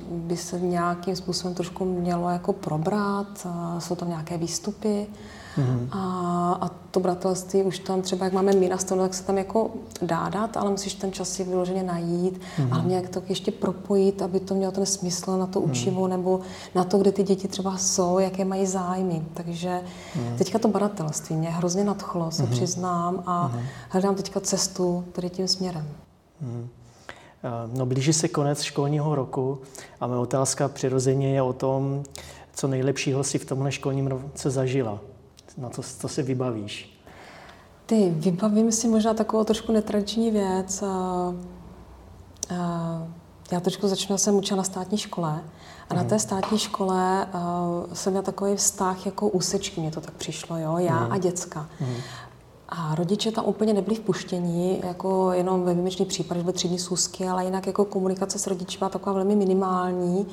by 0.10 0.38
se 0.38 0.60
nějakým 0.60 1.16
způsobem 1.16 1.56
trošku 1.56 1.86
mělo 1.86 2.30
jako 2.30 2.54
probrat, 2.54 3.48
jsou 3.80 3.96
tam 3.96 4.10
nějaké 4.10 4.38
výstupy 4.38 5.08
mm. 5.58 5.90
a, 5.92 6.58
a 6.62 6.70
to 6.92 7.00
bratelství 7.00 7.64
už 7.64 7.80
tam 7.80 8.02
třeba, 8.02 8.26
jak 8.26 8.34
máme 8.34 8.54
my 8.54 8.70
nastaveno, 8.70 9.06
tak 9.06 9.14
se 9.14 9.24
tam 9.24 9.38
jako 9.38 9.72
dá 10.02 10.30
dát, 10.30 10.58
ale 10.58 10.72
musíš 10.72 10.94
ten 10.94 11.12
čas 11.12 11.30
si 11.30 11.44
vyloženě 11.44 11.84
najít 11.84 12.42
mm. 12.60 12.74
a 12.74 12.76
hlavně 12.76 12.96
jak 12.96 13.10
to 13.10 13.22
ještě 13.30 13.52
propojit, 13.52 14.22
aby 14.22 14.40
to 14.40 14.56
mělo 14.56 14.72
ten 14.72 14.86
smysl 14.86 15.38
na 15.38 15.48
to 15.48 15.60
mm. 15.60 15.72
učivo 15.72 16.08
nebo 16.08 16.40
na 16.76 16.84
to, 16.84 16.98
kde 16.98 17.12
ty 17.12 17.24
děti 17.24 17.48
třeba 17.48 17.78
jsou, 17.78 18.20
jaké 18.20 18.46
mají 18.46 18.66
zájmy. 18.66 19.24
Takže 19.34 19.82
mm. 20.16 20.38
teďka 20.38 20.60
to 20.60 20.68
badatelství 20.68 21.36
mě 21.36 21.50
hrozně 21.50 21.84
nadchlo, 21.84 22.32
se 22.32 22.44
mm. 22.44 22.50
přiznám 22.50 23.24
a 23.26 23.48
mm. 23.48 23.62
hledám 23.90 24.16
teďka 24.16 24.40
cestu 24.40 25.04
tady 25.12 25.30
tím 25.30 25.48
směrem. 25.48 25.88
Mm. 26.42 26.68
No, 27.74 27.86
blíží 27.86 28.14
se 28.14 28.28
konec 28.28 28.62
školního 28.62 29.16
roku 29.16 29.60
a 30.00 30.08
moje 30.08 30.20
otázka 30.20 30.68
přirozeně 30.68 31.34
je 31.34 31.42
o 31.42 31.54
tom, 31.54 32.04
co 32.54 32.68
nejlepšího 32.68 33.24
si 33.24 33.38
v 33.38 33.46
tomhle 33.46 33.72
školním 33.72 34.08
roce 34.08 34.50
zažila 34.50 35.00
na 35.58 35.70
co, 35.70 35.82
co 36.00 36.08
si 36.08 36.24
vybavíš? 36.24 37.02
Ty, 37.86 38.14
vybavím 38.16 38.72
si 38.72 38.88
možná 38.88 39.14
takovou 39.14 39.44
trošku 39.44 39.72
netradiční 39.72 40.32
věc. 40.32 40.84
A, 40.84 40.88
a, 42.58 43.08
já 43.52 43.60
trošku 43.60 43.88
začnu, 43.88 44.18
jsem 44.18 44.36
učila 44.36 44.58
na 44.58 44.64
státní 44.64 44.98
škole 44.98 45.42
a 45.90 45.94
na 45.94 46.04
té 46.04 46.20
státní 46.20 46.58
škole 46.58 47.28
uh, 47.34 47.94
jsem 47.94 48.14
měla 48.14 48.24
takový 48.24 48.56
vztah 48.56 49.06
jako 49.06 49.28
úsečky, 49.28 49.82
mě 49.82 49.92
to 49.92 50.02
tak 50.02 50.14
přišlo, 50.14 50.58
jo, 50.58 50.78
já 50.78 51.06
mm. 51.06 51.12
a 51.12 51.18
děcka. 51.18 51.70
Mm. 51.80 51.96
A 52.70 52.96
rodiče 52.96 53.32
tam 53.32 53.46
úplně 53.46 53.74
nebyli 53.74 53.96
vpuštění, 53.96 54.82
jako 54.84 55.32
jenom 55.32 55.64
ve 55.64 55.74
výjimečných 55.74 56.08
případech 56.08 56.44
byly 56.44 56.54
třídní 56.54 56.80
sůzky, 56.80 57.28
ale 57.28 57.46
jinak 57.46 57.68
jako 57.68 57.86
komunikace 57.86 58.40
s 58.40 58.48
rodiči 58.48 58.78
byla 58.78 58.90
taková 58.90 59.14
velmi 59.14 59.36
minimální. 59.36 60.28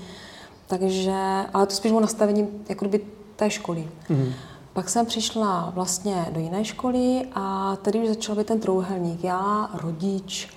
Takže, 0.67 1.45
ale 1.55 1.67
to 1.67 1.75
spíš 1.75 1.91
bylo 1.91 2.01
nastavení 2.01 2.49
jako 2.69 2.89
by 2.89 3.01
té 3.37 3.51
školy. 3.51 3.89
Mm. 4.09 4.33
Pak 4.75 4.89
jsem 4.89 5.07
přišla 5.07 5.73
vlastně 5.75 6.27
do 6.31 6.41
jiné 6.41 6.65
školy 6.65 7.27
a 7.35 7.77
tady 7.77 8.01
už 8.01 8.09
začal 8.09 8.37
být 8.37 8.47
ten 8.47 8.61
trouhelník. 8.61 9.25
Já, 9.25 9.71
rodič 9.75 10.49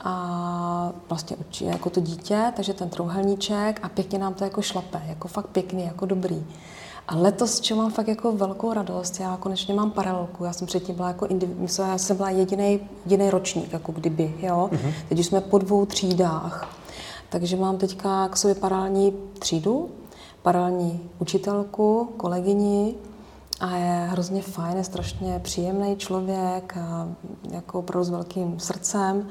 a 0.00 0.92
vlastně 1.08 1.36
učí 1.36 1.64
jako 1.64 1.90
to 1.90 2.00
dítě, 2.00 2.52
takže 2.56 2.74
ten 2.74 2.88
trouhelníček 2.88 3.80
a 3.82 3.88
pěkně 3.88 4.18
nám 4.18 4.34
to 4.34 4.44
jako 4.44 4.62
šlape, 4.62 5.02
jako 5.06 5.28
fakt 5.28 5.46
pěkný, 5.46 5.84
jako 5.84 6.06
dobrý. 6.06 6.46
A 7.08 7.16
letos, 7.16 7.60
čeho 7.60 7.82
mám 7.82 7.90
fakt 7.90 8.08
jako 8.08 8.32
velkou 8.32 8.72
radost, 8.72 9.20
já 9.20 9.36
konečně 9.36 9.74
mám 9.74 9.90
paralelku, 9.90 10.44
já 10.44 10.52
jsem 10.52 10.66
předtím 10.66 10.94
byla 10.94 11.08
jako 11.08 11.24
indiv- 11.24 11.88
já 11.88 11.98
jsem 11.98 12.16
byla 12.16 12.30
jediný, 12.30 12.80
jediný 13.06 13.30
ročník, 13.30 13.72
jako 13.72 13.92
kdyby, 13.92 14.34
jo. 14.42 14.70
Mm-hmm. 14.72 14.92
Teď 15.08 15.18
už 15.18 15.26
jsme 15.26 15.40
po 15.40 15.58
dvou 15.58 15.86
třídách, 15.86 16.76
takže 17.28 17.56
mám 17.56 17.76
teďka 17.76 18.28
k 18.28 18.36
sobě 18.36 18.54
paralelní 18.54 19.12
třídu, 19.38 19.90
paralelní 20.42 21.00
učitelku, 21.18 22.12
kolegyni, 22.16 22.94
a 23.60 23.76
je 23.76 24.08
hrozně 24.10 24.42
fajn, 24.42 24.76
je 24.76 24.84
strašně 24.84 25.40
příjemný 25.42 25.96
člověk, 25.96 26.76
a 26.76 27.08
jako 27.50 27.78
opravdu 27.78 28.04
s 28.04 28.10
velkým 28.10 28.60
srdcem. 28.60 29.26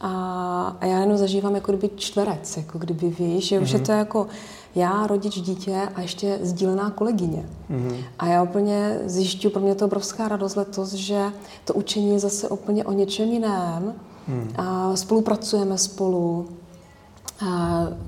A, 0.00 0.76
a 0.80 0.86
já 0.86 0.98
jenom 0.98 1.16
zažívám 1.16 1.54
jako 1.54 1.72
kdyby 1.72 1.90
čtverec, 1.96 2.56
jako 2.56 2.78
kdyby 2.78 3.08
víš, 3.08 3.48
že 3.48 3.58
mm-hmm. 3.58 3.62
už 3.62 3.70
je 3.70 3.78
mhm. 3.78 3.86
to 3.86 3.92
jako 3.92 4.26
já, 4.74 5.06
rodič, 5.06 5.40
dítě 5.40 5.88
a 5.94 6.00
ještě 6.00 6.38
sdílená 6.42 6.90
kolegyně. 6.90 7.48
Mm-hmm. 7.70 7.96
A 8.18 8.26
já 8.26 8.42
úplně 8.42 8.98
zjišťuji, 9.04 9.50
pro 9.50 9.60
mě 9.60 9.74
to 9.74 9.84
obrovská 9.84 10.28
radost 10.28 10.56
letos, 10.56 10.92
že 10.92 11.26
to 11.64 11.74
učení 11.74 12.12
je 12.12 12.18
zase 12.18 12.48
úplně 12.48 12.84
o 12.84 12.92
něčem 12.92 13.28
jiném. 13.28 13.94
Mm. 14.28 14.48
A 14.56 14.96
spolupracujeme 14.96 15.78
spolu, 15.78 16.48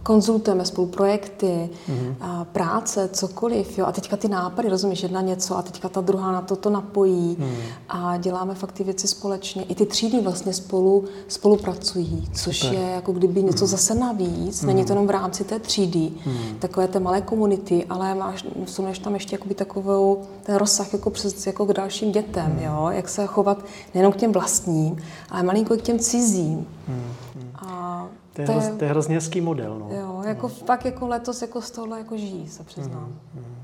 konzultujeme 0.03 0.65
spolu 0.65 0.87
projekty, 0.87 1.71
mm-hmm. 1.89 2.15
a 2.21 2.45
práce, 2.45 3.09
cokoliv. 3.13 3.79
Jo. 3.79 3.87
A 3.87 3.93
teďka 3.93 4.17
ty 4.17 4.29
nápady, 4.29 4.69
rozumíš, 4.69 5.03
jedna 5.03 5.21
něco 5.21 5.57
a 5.57 5.63
teďka 5.63 5.89
ta 5.89 6.01
druhá 6.01 6.33
na 6.33 6.41
to 6.41 6.57
to 6.57 6.71
napojí 6.71 7.37
mm. 7.39 7.57
a 7.89 8.17
děláme 8.17 8.55
fakt 8.55 8.73
ty 8.73 8.85
věci 8.85 9.09
společně. 9.09 9.65
I 9.65 9.75
ty 9.75 9.87
třídy 9.87 10.21
vlastně 10.21 10.53
spolu 10.53 11.05
spolupracují, 11.29 12.29
což 12.35 12.61
Super. 12.61 12.79
je 12.79 12.91
jako 12.91 13.13
kdyby 13.13 13.43
něco 13.43 13.65
mm. 13.65 13.69
zase 13.69 13.95
navíc. 13.95 14.63
Mm. 14.63 14.67
Není 14.67 14.85
to 14.85 14.93
jenom 14.93 15.07
v 15.07 15.11
rámci 15.11 15.45
té 15.45 15.59
třídy, 15.59 16.11
mm. 16.27 16.57
takové 16.59 16.89
té 16.89 17.01
malé 17.01 17.21
komunity, 17.21 17.85
ale 17.91 18.15
máš, 18.15 18.45
vsuneš 18.65 18.99
tam 18.99 19.15
ještě 19.15 19.35
jakoby 19.35 19.55
takovou, 19.55 20.23
ten 20.43 20.57
rozsah 20.57 20.93
jako, 20.93 21.11
přes, 21.11 21.47
jako 21.47 21.67
k 21.67 21.73
dalším 21.73 22.13
dětem, 22.13 22.53
mm. 22.53 22.59
jo? 22.59 22.89
jak 22.91 23.09
se 23.09 23.27
chovat 23.27 23.65
nejenom 23.95 24.13
k 24.13 24.17
těm 24.17 24.33
vlastním, 24.33 24.97
ale 25.31 25.43
malinko 25.43 25.77
k 25.77 25.83
těm 25.83 25.99
cizím. 25.99 26.67
Mm. 26.89 27.13
A 27.57 28.07
to 28.35 28.41
je, 28.41 28.47
to, 28.47 28.53
je, 28.53 28.73
to 28.79 28.85
je 28.85 28.91
hrozně 28.91 29.15
hezký 29.15 29.41
model. 29.41 29.77
No. 29.79 29.97
Jo, 29.97 30.23
jako 30.27 30.49
no. 30.49 30.67
fakt 30.67 30.85
jako 30.85 31.09
letos 31.09 31.43
jako 31.43 31.63
z 31.63 31.71
tohle 31.71 31.99
jako 31.99 32.17
žijí, 32.17 32.49
se 32.49 32.65
přiznám. 32.65 33.07
Mm, 33.35 33.41
mm. 33.41 33.55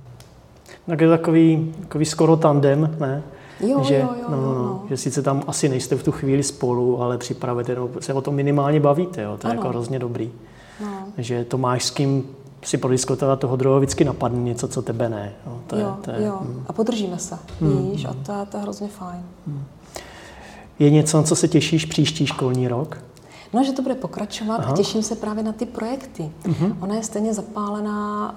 Tak 0.86 1.00
je 1.00 1.08
takový, 1.08 1.74
takový 1.80 2.04
skoro 2.04 2.36
tandem, 2.36 2.96
ne? 3.00 3.22
Jo, 3.60 3.84
že, 3.84 3.98
jo, 3.98 4.08
jo, 4.22 4.24
no, 4.28 4.36
no, 4.36 4.54
no, 4.54 4.84
že 4.88 4.96
sice 4.96 5.22
tam 5.22 5.42
asi 5.46 5.68
nejste 5.68 5.96
v 5.96 6.02
tu 6.02 6.12
chvíli 6.12 6.42
spolu, 6.42 7.02
ale 7.02 7.18
připravujete, 7.18 7.74
no, 7.74 7.90
se 8.00 8.12
o 8.12 8.20
tom 8.20 8.34
minimálně 8.34 8.80
bavíte, 8.80 9.22
jo, 9.22 9.36
to 9.36 9.46
je 9.46 9.50
ano. 9.50 9.60
jako 9.60 9.68
hrozně 9.68 9.98
dobrý. 9.98 10.32
No. 10.80 11.04
Že 11.18 11.44
to 11.44 11.58
máš 11.58 11.84
s 11.84 11.90
kým 11.90 12.24
si 12.64 12.78
prodiskutovat 12.78 13.40
toho 13.40 13.56
druhého 13.56 13.80
vždycky 13.80 14.04
napadne 14.04 14.42
něco, 14.42 14.68
co 14.68 14.82
tebe 14.82 15.08
ne. 15.08 15.32
No, 15.46 15.60
to 15.66 15.76
jo, 15.76 15.96
je, 15.96 16.04
to 16.04 16.10
je, 16.10 16.26
jo. 16.26 16.38
Mm. 16.42 16.64
A 16.66 16.72
podržíme 16.72 17.18
se, 17.18 17.38
mm, 17.60 17.90
víš, 17.90 18.04
mm. 18.04 18.10
a 18.10 18.14
to, 18.14 18.50
to 18.50 18.56
je 18.56 18.62
hrozně 18.62 18.88
fajn. 18.88 19.22
Mm. 19.46 19.64
Je 20.78 20.90
něco, 20.90 21.16
na 21.16 21.22
co 21.22 21.36
se 21.36 21.48
těšíš 21.48 21.84
příští 21.84 22.26
školní 22.26 22.68
rok? 22.68 22.98
No, 23.52 23.64
že 23.64 23.72
to 23.72 23.82
bude 23.82 23.94
pokračovat 23.94 24.56
Aha. 24.56 24.72
a 24.72 24.76
těším 24.76 25.02
se 25.02 25.16
právě 25.16 25.42
na 25.42 25.52
ty 25.52 25.66
projekty. 25.66 26.32
Uh-huh. 26.42 26.76
Ona 26.80 26.94
je 26.94 27.02
stejně 27.02 27.34
zapálená 27.34 28.30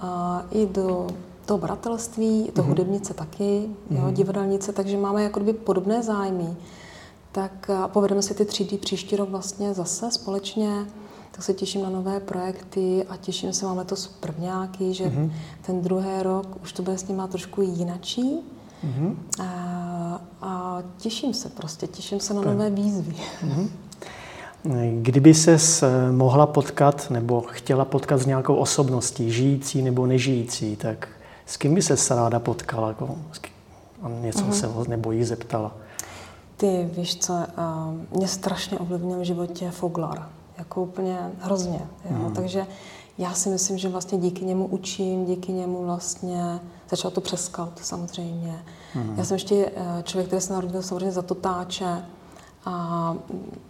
uh, 0.51 0.61
i 0.61 0.65
do 0.65 1.07
toho 1.45 1.57
bratelství, 1.57 2.51
to 2.53 2.61
uh-huh. 2.61 2.67
hudebnice 2.67 3.13
taky, 3.13 3.69
uh-huh. 3.91 4.05
jo, 4.05 4.11
divadelnice, 4.11 4.73
takže 4.73 4.97
máme 4.97 5.23
jako 5.23 5.39
kdyby 5.39 5.59
podobné 5.59 6.03
zájmy. 6.03 6.55
Tak 7.31 7.69
a 7.69 7.87
povedeme 7.87 8.21
si 8.21 8.33
ty 8.33 8.45
třídy 8.45 8.77
příští 8.77 9.15
rok 9.15 9.29
vlastně 9.29 9.73
zase 9.73 10.11
společně 10.11 10.85
tak 11.35 11.43
se 11.43 11.53
těším 11.53 11.83
na 11.83 11.89
nové 11.89 12.19
projekty 12.19 13.05
a 13.09 13.17
těším 13.17 13.53
se, 13.53 13.65
máme 13.65 13.85
to 13.85 13.95
prvňáky, 14.19 14.93
že 14.93 15.05
uh-huh. 15.05 15.31
ten 15.65 15.81
druhý 15.81 16.21
rok 16.21 16.47
už 16.63 16.73
to 16.73 16.83
bude 16.83 16.97
s 16.97 17.07
nima 17.07 17.27
trošku 17.27 17.61
jinačí. 17.61 18.39
Uh-huh. 18.83 19.15
A, 19.41 20.21
a 20.41 20.83
těším 20.97 21.33
se 21.33 21.49
prostě, 21.49 21.87
těším 21.87 22.19
se 22.19 22.33
na 22.33 22.41
nové 22.41 22.69
výzvy. 22.69 23.15
Uh-huh. 23.47 23.69
Kdyby 25.01 25.33
se 25.33 25.57
mohla 26.11 26.47
potkat 26.47 27.09
nebo 27.09 27.41
chtěla 27.41 27.85
potkat 27.85 28.17
s 28.17 28.25
nějakou 28.25 28.55
osobností, 28.55 29.31
žijící 29.31 29.81
nebo 29.81 30.05
nežijící, 30.05 30.75
tak 30.75 31.07
s 31.45 31.57
kým 31.57 31.75
by 31.75 31.81
se 31.81 32.15
ráda 32.15 32.39
potkala? 32.39 32.87
Jako, 32.87 33.15
a 34.03 34.09
něco 34.09 34.39
uh-huh. 34.39 34.51
se 34.51 34.67
ho 34.67 34.85
nebojí 34.87 35.23
zeptala. 35.23 35.71
Ty 36.57 36.89
víš 36.97 37.17
co, 37.17 37.33
mě 38.17 38.27
strašně 38.27 38.79
ovlivnil 38.79 39.19
v 39.19 39.23
životě 39.23 39.71
Foglar 39.71 40.29
jako 40.57 40.81
úplně 40.81 41.31
hrozně. 41.39 41.79
Jo? 42.09 42.17
Mm. 42.17 42.33
Takže 42.33 42.67
já 43.17 43.33
si 43.33 43.49
myslím, 43.49 43.77
že 43.77 43.89
vlastně 43.89 44.17
díky 44.17 44.45
němu 44.45 44.65
učím, 44.65 45.25
díky 45.25 45.51
němu 45.51 45.85
vlastně 45.85 46.59
začal 46.89 47.11
to 47.11 47.21
přeskaut 47.21 47.79
samozřejmě. 47.81 48.63
Mm. 48.95 49.13
Já 49.17 49.23
jsem 49.25 49.35
ještě 49.35 49.71
eh, 49.75 50.03
člověk, 50.03 50.27
který 50.27 50.41
se 50.41 50.53
narodil 50.53 50.81
samozřejmě 50.81 51.11
za 51.11 51.21
totáče 51.21 52.05
a 52.65 53.15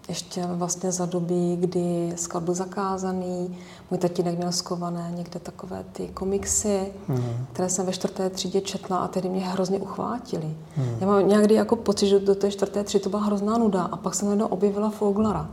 ještě 0.09 0.45
vlastně 0.45 0.91
za 0.91 1.05
doby, 1.05 1.57
kdy 1.59 2.13
scout 2.15 2.43
byl 2.43 2.53
zakázaný, 2.53 3.57
můj 3.91 3.97
tatínek 3.97 4.37
měl 4.37 4.51
skované 4.51 5.11
někde 5.15 5.39
takové 5.39 5.85
ty 5.91 6.07
komiksy, 6.07 6.93
mm. 7.07 7.45
které 7.53 7.69
jsem 7.69 7.85
ve 7.85 7.91
čtvrté 7.91 8.29
třídě 8.29 8.61
četla 8.61 8.97
a 8.97 9.07
tedy 9.07 9.29
mě 9.29 9.41
hrozně 9.49 9.79
uchvátili. 9.79 10.55
Mm. 10.77 10.95
Já 10.99 11.07
mám 11.07 11.27
někdy 11.27 11.55
jako 11.55 11.75
pocit, 11.75 12.07
že 12.07 12.19
do 12.19 12.35
té 12.35 12.51
čtvrté 12.51 12.83
třídy 12.83 13.03
to 13.03 13.09
byla 13.09 13.21
hrozná 13.21 13.57
nuda 13.57 13.83
a 13.83 13.97
pak 13.97 14.15
jsem 14.15 14.27
najednou 14.27 14.47
objevila 14.47 14.89
Foglara. 14.89 15.49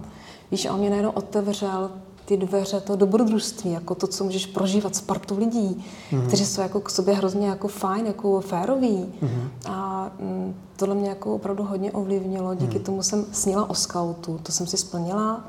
Víš, 0.51 0.67
a 0.67 0.73
on 0.73 0.81
mě 0.81 0.91
najednou 0.91 1.11
otevřel 1.11 1.91
ty 2.31 2.37
dveře 2.37 2.81
to 2.81 2.97
dobrodružství, 2.97 3.73
jako 3.73 3.95
to, 3.95 4.07
co 4.07 4.25
můžeš 4.25 4.47
prožívat 4.47 4.97
s 4.97 5.01
partou 5.01 5.39
lidí, 5.39 5.85
mm-hmm. 6.11 6.27
kteří 6.27 6.47
jsou 6.47 6.61
jako 6.61 6.81
k 6.81 6.91
sobě 6.91 7.15
hrozně 7.15 7.49
jako 7.49 7.69
fajn, 7.69 8.07
jako 8.07 8.41
féroví. 8.41 9.07
Mm-hmm. 9.23 9.49
A 9.67 10.11
mm, 10.19 10.55
tohle 10.77 10.95
mě 10.95 11.09
jako 11.09 11.35
opravdu 11.35 11.65
hodně 11.65 11.93
ovlivnilo. 11.93 12.55
Díky 12.55 12.79
mm-hmm. 12.79 12.83
tomu 12.83 13.03
jsem 13.03 13.25
snila 13.33 13.71
o 13.71 13.75
skautu, 13.75 14.41
to 14.43 14.53
jsem 14.53 14.67
si 14.67 14.77
splnila. 14.77 15.45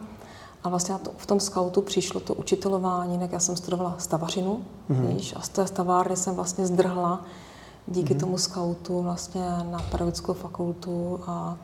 A 0.64 0.70
vlastně 0.70 0.96
to, 1.04 1.12
v 1.18 1.26
tom 1.26 1.40
skautu 1.40 1.82
přišlo 1.82 2.20
to 2.20 2.34
učitelování, 2.34 3.20
tak 3.20 3.32
já 3.32 3.40
jsem 3.40 3.58
studovala 3.58 3.96
stavařinu, 3.98 4.62
mm-hmm. 4.90 5.08
víš, 5.08 5.34
a 5.38 5.42
z 5.42 5.50
té 5.50 5.68
stavárny 5.68 6.16
jsem 6.16 6.36
vlastně 6.36 6.68
zdrhla 6.68 7.26
díky 7.88 8.14
mm-hmm. 8.14 8.20
tomu 8.20 8.38
skautu 8.38 9.02
vlastně 9.02 9.46
na 9.72 9.80
pedagogickou 9.92 10.34
fakultu 10.34 11.20
a 11.28 11.58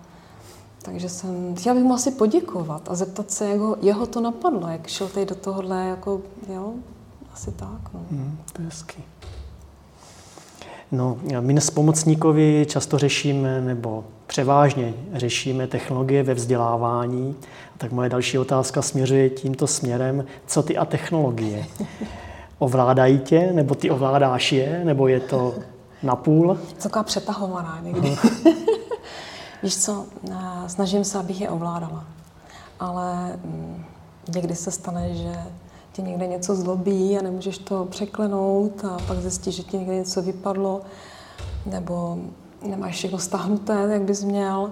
takže 0.91 1.09
jsem, 1.09 1.55
chtěla 1.55 1.75
bych 1.75 1.83
mu 1.83 1.93
asi 1.93 2.11
poděkovat 2.11 2.81
a 2.89 2.95
zeptat 2.95 3.31
se, 3.31 3.49
jak 3.49 3.59
ho, 3.59 3.77
jeho 3.81 4.05
to 4.05 4.21
napadlo, 4.21 4.67
jak 4.67 4.87
šel 4.87 5.07
tady 5.07 5.25
do 5.25 5.35
tohohle, 5.35 5.85
jako, 5.85 6.21
jo, 6.53 6.73
asi 7.33 7.51
tak. 7.51 7.93
No. 7.93 7.99
Hmm, 8.11 8.37
to 8.53 8.61
je 8.61 8.65
hezký. 8.65 9.03
No, 10.91 11.17
my 11.39 11.61
s 11.61 11.69
pomocníkovi 11.69 12.65
často 12.69 12.97
řešíme, 12.97 13.61
nebo 13.61 14.03
převážně 14.27 14.93
řešíme 15.13 15.67
technologie 15.67 16.23
ve 16.23 16.33
vzdělávání. 16.33 17.35
Tak 17.77 17.91
moje 17.91 18.09
další 18.09 18.37
otázka 18.37 18.81
směřuje 18.81 19.29
tímto 19.29 19.67
směrem. 19.67 20.25
Co 20.47 20.63
ty 20.63 20.77
a 20.77 20.85
technologie? 20.85 21.65
Ovládají 22.59 23.19
tě, 23.19 23.51
nebo 23.53 23.75
ty 23.75 23.89
ovládáš 23.89 24.51
je, 24.51 24.81
nebo 24.83 25.07
je 25.07 25.19
to 25.19 25.53
napůl? 26.03 26.57
Taková 26.83 27.03
přetahovaná 27.03 27.79
někdy. 27.83 28.17
Víš 29.63 29.77
co, 29.77 30.05
snažím 30.67 31.03
se, 31.03 31.19
abych 31.19 31.41
je 31.41 31.49
ovládala. 31.49 32.05
Ale 32.79 33.39
mm, 33.43 33.85
někdy 34.35 34.55
se 34.55 34.71
stane, 34.71 35.15
že 35.15 35.33
ti 35.91 36.01
někde 36.01 36.27
něco 36.27 36.55
zlobí 36.55 37.17
a 37.17 37.21
nemůžeš 37.21 37.57
to 37.57 37.85
překlenout 37.85 38.85
a 38.85 38.97
pak 39.07 39.17
zjistíš, 39.17 39.55
že 39.55 39.63
ti 39.63 39.77
někde 39.77 39.95
něco 39.95 40.21
vypadlo 40.21 40.81
nebo 41.65 42.17
nemáš 42.67 42.95
všechno 42.95 43.19
stáhnuté, 43.19 43.87
jak 43.91 44.01
bys 44.01 44.23
měl. 44.23 44.71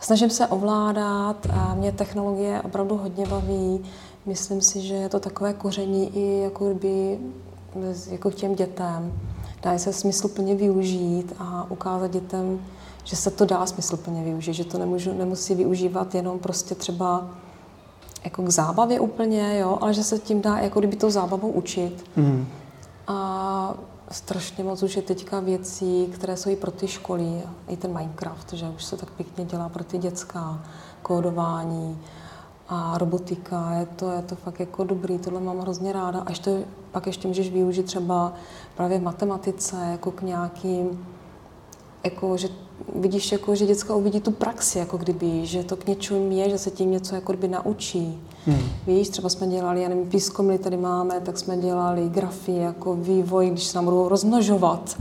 Snažím 0.00 0.30
se 0.30 0.46
ovládat 0.46 1.46
a 1.52 1.74
mě 1.74 1.92
technologie 1.92 2.62
opravdu 2.62 2.96
hodně 2.96 3.26
baví. 3.26 3.84
Myslím 4.26 4.60
si, 4.60 4.80
že 4.80 4.94
je 4.94 5.08
to 5.08 5.20
takové 5.20 5.52
koření 5.52 6.16
i 6.16 6.42
jako 6.42 6.72
kdyby 6.72 7.18
jako 8.10 8.30
těm 8.30 8.54
dětem. 8.54 9.12
Dá 9.62 9.78
se 9.78 9.92
smysluplně 9.92 10.54
využít 10.54 11.34
a 11.38 11.66
ukázat 11.70 12.10
dětem, 12.10 12.60
že 13.04 13.16
se 13.16 13.30
to 13.30 13.44
dá 13.44 13.66
smysluplně 13.66 14.24
využít, 14.24 14.54
že 14.54 14.64
to 14.64 14.78
nemůžu, 14.78 15.14
nemusí 15.14 15.54
využívat 15.54 16.14
jenom 16.14 16.38
prostě 16.38 16.74
třeba 16.74 17.28
jako 18.24 18.42
k 18.42 18.48
zábavě 18.48 19.00
úplně, 19.00 19.58
jo, 19.58 19.78
ale 19.80 19.94
že 19.94 20.04
se 20.04 20.18
tím 20.18 20.40
dá 20.40 20.58
jako 20.58 20.78
kdyby 20.78 20.96
tou 20.96 21.10
zábavou 21.10 21.48
učit. 21.50 22.04
Mm. 22.16 22.46
A 23.06 23.74
strašně 24.10 24.64
moc 24.64 24.82
už 24.82 24.96
je 24.96 25.02
teďka 25.02 25.40
věcí, 25.40 26.06
které 26.14 26.36
jsou 26.36 26.50
i 26.50 26.56
pro 26.56 26.70
ty 26.70 26.88
školy, 26.88 27.42
i 27.68 27.76
ten 27.76 27.92
Minecraft, 27.92 28.52
že 28.52 28.68
už 28.76 28.84
se 28.84 28.96
tak 28.96 29.10
pěkně 29.10 29.44
dělá 29.44 29.68
pro 29.68 29.84
ty 29.84 29.98
dětská, 29.98 30.62
kódování 31.02 31.98
a 32.68 32.98
robotika, 32.98 33.70
je 33.72 33.86
to, 33.86 34.10
je 34.10 34.22
to 34.22 34.36
fakt 34.36 34.60
jako 34.60 34.84
dobrý, 34.84 35.18
tohle 35.18 35.40
mám 35.40 35.58
hrozně 35.58 35.92
ráda. 35.92 36.20
A 36.20 36.28
ještě, 36.28 36.64
pak 36.92 37.06
ještě 37.06 37.28
můžeš 37.28 37.50
využít 37.50 37.86
třeba 37.86 38.32
právě 38.76 38.98
v 38.98 39.02
matematice, 39.02 39.76
jako 39.90 40.10
k 40.10 40.22
nějakým, 40.22 41.06
jako, 42.04 42.36
že 42.36 42.48
vidíš, 42.94 43.32
jako, 43.32 43.54
že 43.54 43.66
děcka 43.66 43.94
uvidí 43.94 44.20
tu 44.20 44.30
praxi, 44.30 44.78
jako 44.78 44.96
kdyby, 44.96 45.46
že 45.46 45.64
to 45.64 45.76
k 45.76 45.86
něčemu 45.86 46.36
je, 46.36 46.50
že 46.50 46.58
se 46.58 46.70
tím 46.70 46.90
něco 46.90 47.14
jako 47.14 47.32
kdyby 47.32 47.48
naučí. 47.48 48.20
Hmm. 48.46 48.58
Víš, 48.86 49.08
třeba 49.08 49.28
jsme 49.28 49.46
dělali, 49.46 49.82
já 49.82 49.88
nevím, 49.88 50.06
pískomly 50.06 50.58
tady 50.58 50.76
máme, 50.76 51.20
tak 51.20 51.38
jsme 51.38 51.56
dělali 51.56 52.08
grafy, 52.08 52.54
jako 52.54 52.94
vývoj, 52.94 53.50
když 53.50 53.64
se 53.64 53.78
nám 53.78 53.84
budou 53.84 54.08
rozmnožovat. 54.08 54.96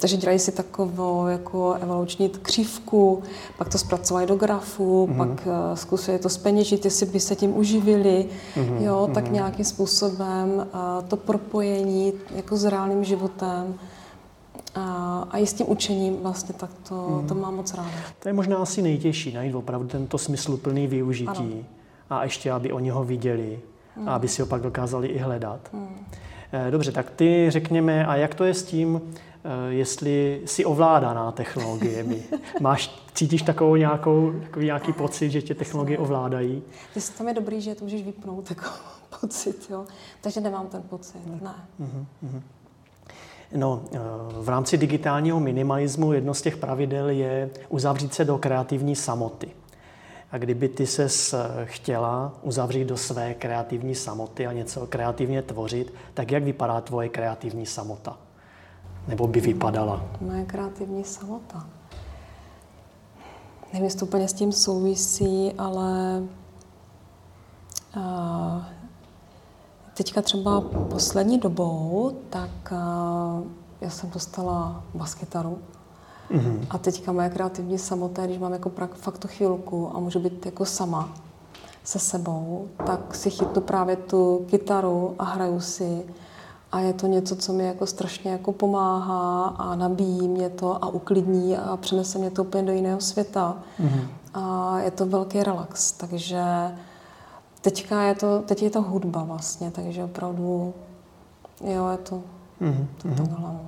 Takže 0.00 0.16
dělají 0.16 0.38
si 0.38 0.52
takovou 0.52 1.26
jako 1.26 1.76
evoluční 1.80 2.28
křivku, 2.28 3.22
pak 3.58 3.68
to 3.68 3.78
zpracovali 3.78 4.26
do 4.26 4.36
grafu, 4.36 5.06
hmm. 5.06 5.16
pak 5.16 5.46
uh, 5.46 5.52
zkusili 5.74 6.18
to 6.18 6.28
speněžit, 6.28 6.84
jestli 6.84 7.06
by 7.06 7.20
se 7.20 7.36
tím 7.36 7.56
uživili, 7.56 8.26
hmm. 8.54 8.76
jo, 8.76 9.10
tak 9.14 9.24
hmm. 9.24 9.34
nějakým 9.34 9.64
způsobem 9.64 10.48
uh, 10.56 11.08
to 11.08 11.16
propojení 11.16 12.12
jako 12.34 12.56
s 12.56 12.64
reálným 12.64 13.04
životem 13.04 13.74
a, 14.74 15.26
a 15.30 15.38
i 15.38 15.46
s 15.46 15.52
tím 15.52 15.70
učením 15.70 16.16
vlastně 16.22 16.54
tak 16.54 16.70
to, 16.88 16.94
mm. 16.94 17.28
to 17.28 17.34
mám 17.34 17.56
moc 17.56 17.74
ráda. 17.74 17.90
To 18.18 18.28
je 18.28 18.32
možná 18.32 18.56
asi 18.56 18.82
nejtěžší, 18.82 19.32
najít 19.32 19.54
opravdu 19.54 19.88
tento 19.88 20.18
smysluplný 20.18 20.86
využití. 20.86 21.26
Ano. 21.38 21.64
A 22.10 22.24
ještě, 22.24 22.52
aby 22.52 22.72
oni 22.72 22.90
ho 22.90 23.04
viděli 23.04 23.60
mm. 23.96 24.08
a 24.08 24.14
aby 24.14 24.28
si 24.28 24.42
ho 24.42 24.48
pak 24.48 24.62
dokázali 24.62 25.08
i 25.08 25.18
hledat. 25.18 25.60
Mm. 25.72 26.04
Dobře, 26.70 26.92
tak 26.92 27.10
ty 27.10 27.46
řekněme, 27.48 28.06
a 28.06 28.16
jak 28.16 28.34
to 28.34 28.44
je 28.44 28.54
s 28.54 28.62
tím, 28.62 29.00
eh, 29.04 29.72
jestli 29.72 30.42
si 30.44 30.64
ovládaná 30.64 31.32
technologiemi? 31.32 32.22
Máš, 32.60 33.04
cítíš 33.14 33.42
takovou 33.42 33.76
nějakou, 33.76 34.32
takový 34.42 34.66
nějaký 34.66 34.92
pocit, 34.92 35.30
že 35.30 35.42
tě 35.42 35.54
technologie 35.54 35.98
ovládají? 35.98 36.62
Ty 36.94 37.00
tam 37.18 37.28
je 37.28 37.34
dobrý, 37.34 37.60
že 37.60 37.74
to 37.74 37.84
můžeš 37.84 38.02
vypnout, 38.02 38.44
takový 38.48 38.70
pocit, 39.20 39.66
jo. 39.70 39.84
Takže 40.20 40.40
nemám 40.40 40.66
ten 40.66 40.82
pocit, 40.82 41.26
ne. 41.26 41.54
Uh-huh, 41.80 42.42
No, 43.56 43.82
eh, 43.92 43.98
v 44.40 44.48
rámci 44.48 44.78
digitálního 44.78 45.40
minimalismu 45.40 46.12
jedno 46.12 46.34
z 46.34 46.42
těch 46.42 46.56
pravidel 46.56 47.08
je 47.08 47.50
uzavřít 47.68 48.14
se 48.14 48.24
do 48.24 48.38
kreativní 48.38 48.96
samoty. 48.96 49.50
A 50.32 50.38
kdyby 50.38 50.68
ty 50.68 50.86
se 50.86 51.04
eh, 51.04 51.64
chtěla 51.64 52.32
uzavřít 52.42 52.84
do 52.84 52.96
své 52.96 53.34
kreativní 53.34 53.94
samoty 53.94 54.46
a 54.46 54.52
něco 54.52 54.86
kreativně 54.86 55.42
tvořit, 55.42 55.94
tak 56.14 56.30
jak 56.30 56.42
vypadá 56.42 56.80
tvoje 56.80 57.08
kreativní 57.08 57.66
samota? 57.66 58.18
Nebo 59.08 59.26
by 59.26 59.40
vypadala? 59.40 60.04
Moje 60.20 60.44
kreativní 60.44 61.04
samota. 61.04 61.66
Nevím, 63.72 63.84
jestli 63.84 64.06
úplně 64.06 64.28
s 64.28 64.32
tím 64.32 64.52
souvisí, 64.52 65.52
ale 65.58 66.22
uh, 67.96 68.62
Teďka 69.98 70.22
třeba 70.22 70.60
poslední 70.90 71.38
dobou, 71.38 72.12
tak 72.30 72.50
uh, 72.72 73.46
já 73.80 73.90
jsem 73.90 74.10
dostala 74.10 74.82
baskytaru. 74.94 75.58
Mm-hmm. 76.30 76.66
A 76.70 76.78
teďka 76.78 77.12
moje 77.12 77.30
kreativní 77.30 77.78
samota, 77.78 78.26
když 78.26 78.38
mám 78.38 78.52
jako 78.52 78.72
fakt 78.94 79.18
tu 79.18 79.28
chvilku 79.28 79.90
a 79.96 80.00
můžu 80.00 80.20
být 80.20 80.46
jako 80.46 80.64
sama 80.64 81.14
se 81.84 81.98
sebou, 81.98 82.68
tak 82.86 83.14
si 83.14 83.30
chytnu 83.30 83.62
právě 83.62 83.96
tu 83.96 84.46
kytaru 84.50 85.14
a 85.18 85.24
hraju 85.24 85.60
si. 85.60 86.04
A 86.72 86.80
je 86.80 86.92
to 86.92 87.06
něco, 87.06 87.36
co 87.36 87.52
mi 87.52 87.66
jako 87.66 87.86
strašně 87.86 88.30
jako 88.30 88.52
pomáhá 88.52 89.44
a 89.44 89.74
nabíjí 89.74 90.28
mě 90.28 90.50
to 90.50 90.84
a 90.84 90.88
uklidní 90.88 91.56
a 91.56 91.76
přenese 91.76 92.18
mě 92.18 92.30
to 92.30 92.44
úplně 92.44 92.62
do 92.62 92.72
jiného 92.72 93.00
světa. 93.00 93.56
Mm-hmm. 93.80 94.08
A 94.34 94.74
je 94.80 94.90
to 94.90 95.06
velký 95.06 95.42
relax, 95.42 95.92
takže 95.92 96.44
Teďka 97.60 98.02
je 98.02 98.14
to, 98.14 98.42
teď 98.46 98.62
je 98.62 98.70
to 98.70 98.82
hudba 98.82 99.24
vlastně, 99.24 99.70
takže 99.70 100.04
opravdu, 100.04 100.74
jo, 101.74 101.88
je 101.88 101.98
to, 101.98 102.22
mm-hmm. 102.60 102.86
to 103.02 103.08
takhle, 103.08 103.40
no. 103.40 103.60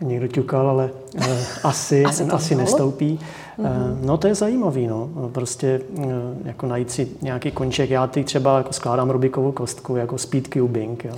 Někdo 0.00 0.28
ťukal, 0.28 0.68
ale 0.68 0.90
eh, 1.16 1.38
asi, 1.64 2.04
asi, 2.04 2.24
asi 2.24 2.54
nestoupí. 2.54 3.20
Mm-hmm. 3.58 3.98
No 4.02 4.16
to 4.16 4.26
je 4.26 4.34
zajímavý, 4.34 4.86
no. 4.86 5.08
Prostě 5.32 5.80
eh, 5.98 6.04
jako 6.44 6.66
najít 6.66 6.90
si 6.90 7.08
nějaký 7.22 7.50
konček. 7.50 7.90
Já 7.90 8.06
ty 8.06 8.24
třeba 8.24 8.58
jako 8.58 8.72
skládám 8.72 9.10
Rubikovou 9.10 9.52
kostku, 9.52 9.96
jako 9.96 10.18
speed 10.18 10.48
cubing. 10.52 11.04
Jo. 11.04 11.14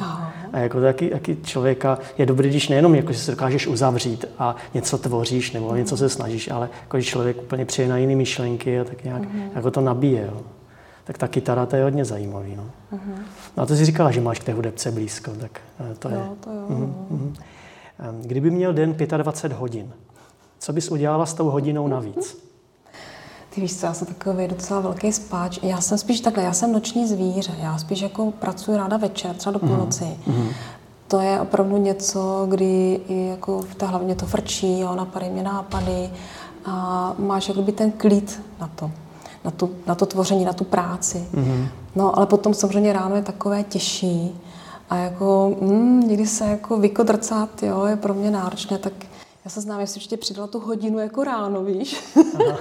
A 0.53 0.59
jako 0.59 0.81
taky, 0.81 1.09
taky 1.09 1.37
člověka 1.45 1.99
je 2.19 2.27
dobrý, 2.27 2.49
když 2.49 2.69
nejenom 2.69 2.95
jako, 2.95 3.13
že 3.13 3.19
se 3.19 3.31
dokážeš 3.31 3.67
uzavřít 3.67 4.25
a 4.39 4.57
něco 4.75 4.99
tvoříš 4.99 5.53
nebo 5.53 5.69
mm-hmm. 5.69 5.77
něco 5.77 5.97
se 5.97 6.09
snažíš, 6.09 6.51
ale 6.51 6.69
jako, 6.83 6.97
když 6.97 7.09
člověk 7.09 7.43
úplně 7.43 7.65
přijde 7.65 7.89
na 7.89 7.97
jiné 7.97 8.17
myšlenky 8.17 8.81
a 8.81 8.85
tak 8.85 9.05
nějak 9.05 9.23
mm-hmm. 9.23 9.49
jako 9.55 9.71
to 9.71 9.81
nabíje. 9.81 10.31
Jo. 10.33 10.41
Tak 11.07 11.19
ta 11.19 11.29
kytara 11.29 11.67
to 11.67 11.77
je 11.77 11.83
hodně 11.85 12.05
zajímavý. 12.05 12.57
No. 12.57 12.65
Mm-hmm. 12.93 13.19
no 13.57 13.63
a 13.63 13.67
to 13.67 13.77
jsi 13.77 13.85
říkala, 13.85 14.11
že 14.11 14.21
máš 14.21 14.39
k 14.39 14.45
té 14.45 14.53
hudebce 14.53 14.91
blízko, 14.91 15.31
tak 15.31 15.61
to 15.99 16.09
je. 16.09 16.15
Jo, 16.15 16.37
to 16.41 16.51
jo. 16.51 16.67
Mm-hmm. 16.69 17.33
Kdyby 18.21 18.51
měl 18.51 18.73
den 18.73 18.95
25 19.17 19.59
hodin, 19.59 19.93
co 20.59 20.73
bys 20.73 20.91
udělala 20.91 21.27
s 21.27 21.35
tou 21.35 21.51
hodinou 21.51 21.89
navíc? 21.89 22.39
Ty 23.55 23.61
víš 23.61 23.77
co, 23.77 23.87
já 23.87 23.95
jsem 23.95 24.07
takový 24.07 24.49
docela 24.49 24.81
velký 24.81 25.13
spáč. 25.13 25.59
Já 25.63 25.81
jsem 25.81 25.99
spíš 25.99 26.21
takhle, 26.21 26.43
já 26.43 26.53
jsem 26.53 26.73
noční 26.73 27.09
zvíře. 27.09 27.53
Já 27.59 27.79
spíš 27.79 28.01
jako 28.01 28.31
pracuji 28.31 28.77
ráda 28.77 28.97
večer, 28.97 29.35
třeba 29.35 29.53
do 29.53 29.59
mhm, 29.63 29.69
půlnoci. 29.69 30.05
Mm-hmm. 30.05 30.53
To 31.09 31.21
je 31.21 31.41
opravdu 31.41 31.77
něco, 31.77 32.47
kdy 32.51 33.01
i 33.09 33.27
jako 33.27 33.63
v 33.63 33.75
té 33.75 33.87
hlavně 33.87 34.15
to 34.15 34.27
frčí, 34.27 34.81
jo, 34.81 34.95
napadají 34.95 35.33
mě 35.33 35.43
nápady 35.43 36.11
a 36.65 37.15
máš 37.19 37.49
jakoby 37.49 37.73
ten 37.73 37.93
klid 37.93 38.43
na 38.61 38.71
to, 38.75 38.91
na, 39.47 39.53
tu, 39.53 39.71
na 39.87 39.95
to 39.95 40.07
tvoření, 40.07 40.45
na 40.45 40.53
tu 40.53 40.65
práci. 40.65 41.29
Mm-hmm. 41.35 41.69
No 41.97 42.19
ale 42.19 42.27
potom 42.27 42.55
samozřejmě 42.55 42.93
ráno 42.93 43.17
je 43.17 43.23
takové 43.23 43.63
těžší 43.63 44.41
a 44.91 44.97
jako 44.97 45.57
mm, 45.61 46.01
někdy 46.09 46.27
se 46.27 46.45
jako 46.45 46.77
vykodrcat, 46.77 47.63
jo, 47.63 47.85
je 47.85 47.97
pro 47.97 48.15
mě 48.15 48.31
náročné, 48.31 48.79
tak 48.79 48.93
já 49.45 49.51
se 49.51 49.61
znám, 49.61 49.81
jestli 49.81 49.99
určitě 49.99 50.17
přidala 50.17 50.47
tu 50.47 50.61
hodinu 50.61 50.99
jako 50.99 51.25
ráno, 51.25 51.65
víš. 51.65 52.05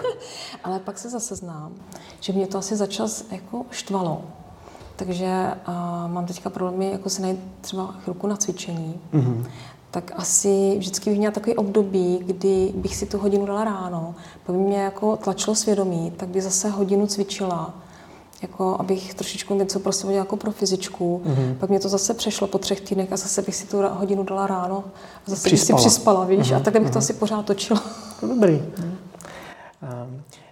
Ale 0.64 0.80
pak 0.80 0.98
se 0.98 1.10
zase 1.10 1.36
znám, 1.36 1.72
že 2.20 2.34
mě 2.34 2.48
to 2.48 2.58
asi 2.58 2.76
začas 2.76 3.26
jako 3.32 3.66
štvalo. 3.72 4.22
Takže 4.96 5.52
uh, 5.68 6.12
mám 6.12 6.26
teďka 6.26 6.50
problémy 6.50 6.92
jako 6.92 7.10
si 7.10 7.22
najít 7.22 7.40
třeba 7.62 7.92
chvilku 7.92 8.28
na 8.28 8.38
cvičení. 8.38 9.00
Mm-hmm. 9.14 9.46
Tak 9.96 10.12
asi 10.16 10.76
vždycky 10.78 11.10
bych 11.10 11.20
měla 11.20 11.32
takový 11.32 11.56
období, 11.56 12.20
kdy 12.26 12.74
bych 12.76 12.96
si 12.96 13.06
tu 13.06 13.18
hodinu 13.18 13.46
dala 13.46 13.64
ráno, 13.64 14.16
pak 14.46 14.56
by 14.56 14.62
mě 14.62 14.78
jako 14.78 15.18
tlačilo 15.18 15.56
svědomí, 15.56 16.12
tak 16.18 16.30
bych 16.30 16.44
zase 16.44 16.70
hodinu 16.70 17.08
cvičila 17.08 17.74
jako 18.42 18.76
abych 18.80 19.14
trošičku 19.14 19.56
něco 19.56 19.80
pro 19.80 19.92
sebe 19.92 20.14
jako 20.14 20.38
pro 20.38 20.52
fyzičku. 20.52 21.22
Mm-hmm. 21.26 21.56
Pak 21.56 21.70
mě 21.70 21.80
to 21.80 21.90
zase 21.90 22.14
přešlo 22.14 22.48
po 22.48 22.58
třech 22.58 22.82
týdnech 22.82 23.14
a 23.14 23.18
zase 23.18 23.42
bych 23.42 23.56
si 23.56 23.68
tu 23.68 23.78
hodinu 23.90 24.24
dala 24.24 24.48
ráno 24.48 24.84
a 25.28 25.30
zase 25.30 25.50
přispala. 25.50 25.78
bych 25.78 25.84
si 25.84 25.90
přispala, 25.90 26.26
víš, 26.26 26.40
mm-hmm. 26.40 26.56
a 26.56 26.60
takhle 26.60 26.80
bych 26.80 26.90
mm-hmm. 26.90 26.94
to 26.94 27.00
mhm. 27.00 27.06
asi 27.06 27.14
pořád 27.14 27.46
točila. 27.46 27.84
Dobrý. 28.22 28.54
Mm. 28.54 28.98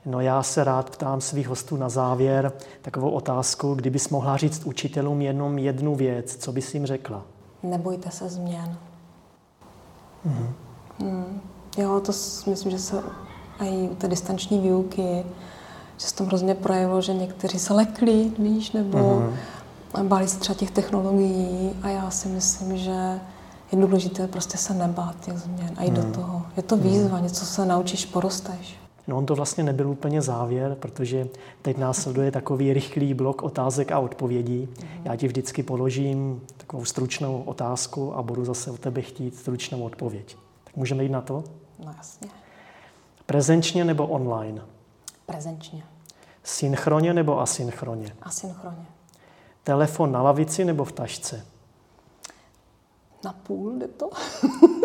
No 0.06 0.22
já 0.22 0.44
se 0.44 0.64
rád 0.64 0.90
ptám 0.90 1.22
svých 1.22 1.48
hostů 1.48 1.78
na 1.78 1.90
závěr 1.90 2.52
takovou 2.82 3.10
otázku, 3.10 3.76
kdybys 3.76 4.10
mohla 4.10 4.38
říct 4.38 4.66
učitelům 4.66 5.22
jenom 5.22 5.58
jednu 5.58 5.96
věc, 5.96 6.36
co 6.36 6.52
bys 6.52 6.74
jim 6.74 6.86
řekla? 6.86 7.26
Nebojte 7.64 8.12
se 8.12 8.30
změn. 8.30 8.78
Mm-hmm. 10.28 10.48
Mm. 11.00 11.42
Jo, 11.78 12.02
to 12.06 12.12
myslím, 12.50 12.72
že 12.72 12.80
se 12.80 13.04
i 13.60 13.90
u 13.92 13.96
té 13.96 14.08
distanční 14.08 14.60
výuky 14.60 15.24
že 15.98 16.08
se 16.08 16.16
tam 16.16 16.28
hrozně 16.28 16.56
projevilo, 16.56 17.02
že 17.02 17.14
někteří 17.14 17.60
se 17.60 17.74
lekli, 17.74 18.32
víš, 18.40 18.72
nebo 18.72 18.98
mm-hmm. 19.94 20.08
báli 20.08 20.28
se 20.28 20.40
třeba 20.40 20.56
těch 20.56 20.72
technologií 20.72 21.72
a 21.82 21.90
já 21.90 22.10
si 22.10 22.28
myslím, 22.28 22.78
že 22.78 23.20
je 23.72 23.80
důležité 23.80 24.28
prostě 24.28 24.58
se 24.58 24.74
nebát 24.74 25.16
těch 25.26 25.38
změn 25.38 25.72
a 25.78 25.84
jít 25.84 25.90
mm. 25.90 25.96
do 25.96 26.02
mhm. 26.02 26.12
toho. 26.12 26.42
Je 26.58 26.64
to 26.64 26.78
výzva, 26.78 27.18
mm. 27.18 27.24
něco 27.24 27.46
se 27.46 27.66
naučíš, 27.66 28.06
porosteš. 28.06 28.83
No 29.08 29.18
on 29.18 29.26
to 29.26 29.36
vlastně 29.36 29.64
nebyl 29.64 29.90
úplně 29.90 30.22
závěr, 30.22 30.76
protože 30.76 31.28
teď 31.62 31.78
následuje 31.78 32.32
takový 32.32 32.74
rychlý 32.74 33.14
blok 33.14 33.44
otázek 33.44 33.92
a 33.92 34.00
odpovědí. 34.00 34.70
Mm. 34.82 34.88
Já 35.06 35.16
ti 35.16 35.28
vždycky 35.28 35.64
položím 35.64 36.42
takovou 36.58 36.86
stručnou 36.86 37.42
otázku 37.42 38.16
a 38.16 38.22
budu 38.22 38.46
zase 38.46 38.72
od 38.72 38.80
tebe 38.80 39.02
chtít 39.02 39.36
stručnou 39.36 39.84
odpověď. 39.84 40.38
Tak 40.64 40.76
můžeme 40.76 41.04
jít 41.04 41.12
na 41.12 41.22
to? 41.22 41.44
No 41.86 41.94
jasně. 41.98 42.30
Prezenčně 43.26 43.86
nebo 43.86 44.08
online? 44.08 44.62
Prezenčně. 45.26 45.84
Synchronně 46.44 47.14
nebo 47.14 47.40
asynchronně? 47.40 48.16
Asynchronně. 48.22 48.86
Telefon 49.64 50.12
na 50.12 50.22
lavici 50.22 50.66
nebo 50.66 50.84
v 50.84 50.92
tašce? 50.92 51.46
Na 53.24 53.34
půl 53.34 53.80
jde 53.80 53.88
to. 53.88 54.10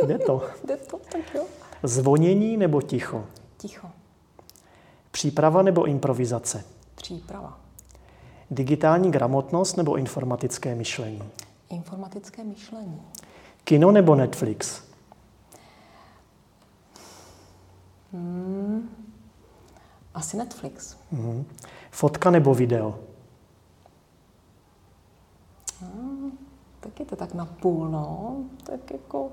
Jde 0.07 0.19
to. 0.19 0.43
jde 0.65 0.77
to, 0.77 1.01
tak 1.13 1.35
jo. 1.35 1.45
Zvonění 1.83 2.57
nebo 2.57 2.83
ticho? 2.83 3.25
Ticho. 3.57 3.89
Příprava 5.19 5.63
nebo 5.63 5.85
improvizace? 5.85 6.65
Příprava. 6.95 7.61
Digitální 8.51 9.11
gramotnost 9.11 9.77
nebo 9.77 9.97
informatické 9.97 10.75
myšlení? 10.75 11.23
Informatické 11.69 12.45
myšlení. 12.45 13.03
Kino 13.65 13.93
nebo 13.93 14.15
Netflix? 14.15 14.83
Hmm. 18.13 18.91
Asi 20.15 20.37
Netflix. 20.37 20.97
Mm-hmm. 21.13 21.45
Fotka 21.91 22.31
nebo 22.31 22.55
video? 22.55 22.99
Hmm, 25.81 26.39
tak 26.81 27.01
je 27.01 27.07
to 27.07 27.17
tak 27.17 27.35
na 27.35 27.47
půl, 27.47 27.89
no. 27.89 28.37
Tak 28.63 28.91
jako... 28.91 29.29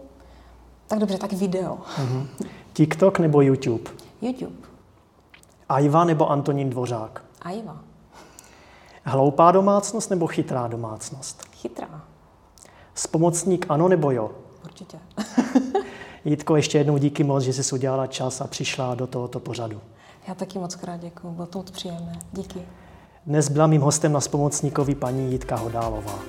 Tak 0.87 0.99
dobře, 0.99 1.17
tak 1.17 1.33
video. 1.33 1.75
Mm-hmm. 1.75 2.27
TikTok 2.73 3.19
nebo 3.19 3.41
YouTube? 3.41 3.91
YouTube. 4.21 4.74
Ajva 5.69 6.03
nebo 6.03 6.31
Antonín 6.31 6.69
Dvořák? 6.69 7.23
Ajva. 7.41 7.77
Hloupá 9.03 9.51
domácnost 9.51 10.09
nebo 10.09 10.27
chytrá 10.27 10.67
domácnost? 10.67 11.43
Chytrá. 11.55 12.01
Spomocník 12.95 13.65
ano 13.69 13.87
nebo 13.87 14.11
jo? 14.11 14.31
Určitě. 14.63 14.97
Jitko, 16.25 16.55
ještě 16.55 16.77
jednou 16.77 16.97
díky 16.97 17.23
moc, 17.23 17.43
že 17.43 17.53
jsi 17.53 17.75
udělala 17.75 18.07
čas 18.07 18.41
a 18.41 18.47
přišla 18.47 18.95
do 18.95 19.07
tohoto 19.07 19.39
pořadu. 19.39 19.81
Já 20.27 20.35
taky 20.35 20.59
moc 20.59 20.75
krát 20.75 20.97
děkuji, 20.97 21.31
bylo 21.31 21.47
to 21.47 21.57
moc 21.59 21.71
příjemné. 21.71 22.19
Díky. 22.31 22.61
Dnes 23.25 23.49
byla 23.49 23.67
mým 23.67 23.81
hostem 23.81 24.11
na 24.11 24.21
spomocníkovi 24.21 24.95
paní 24.95 25.31
Jitka 25.31 25.55
Hodálová. 25.55 26.19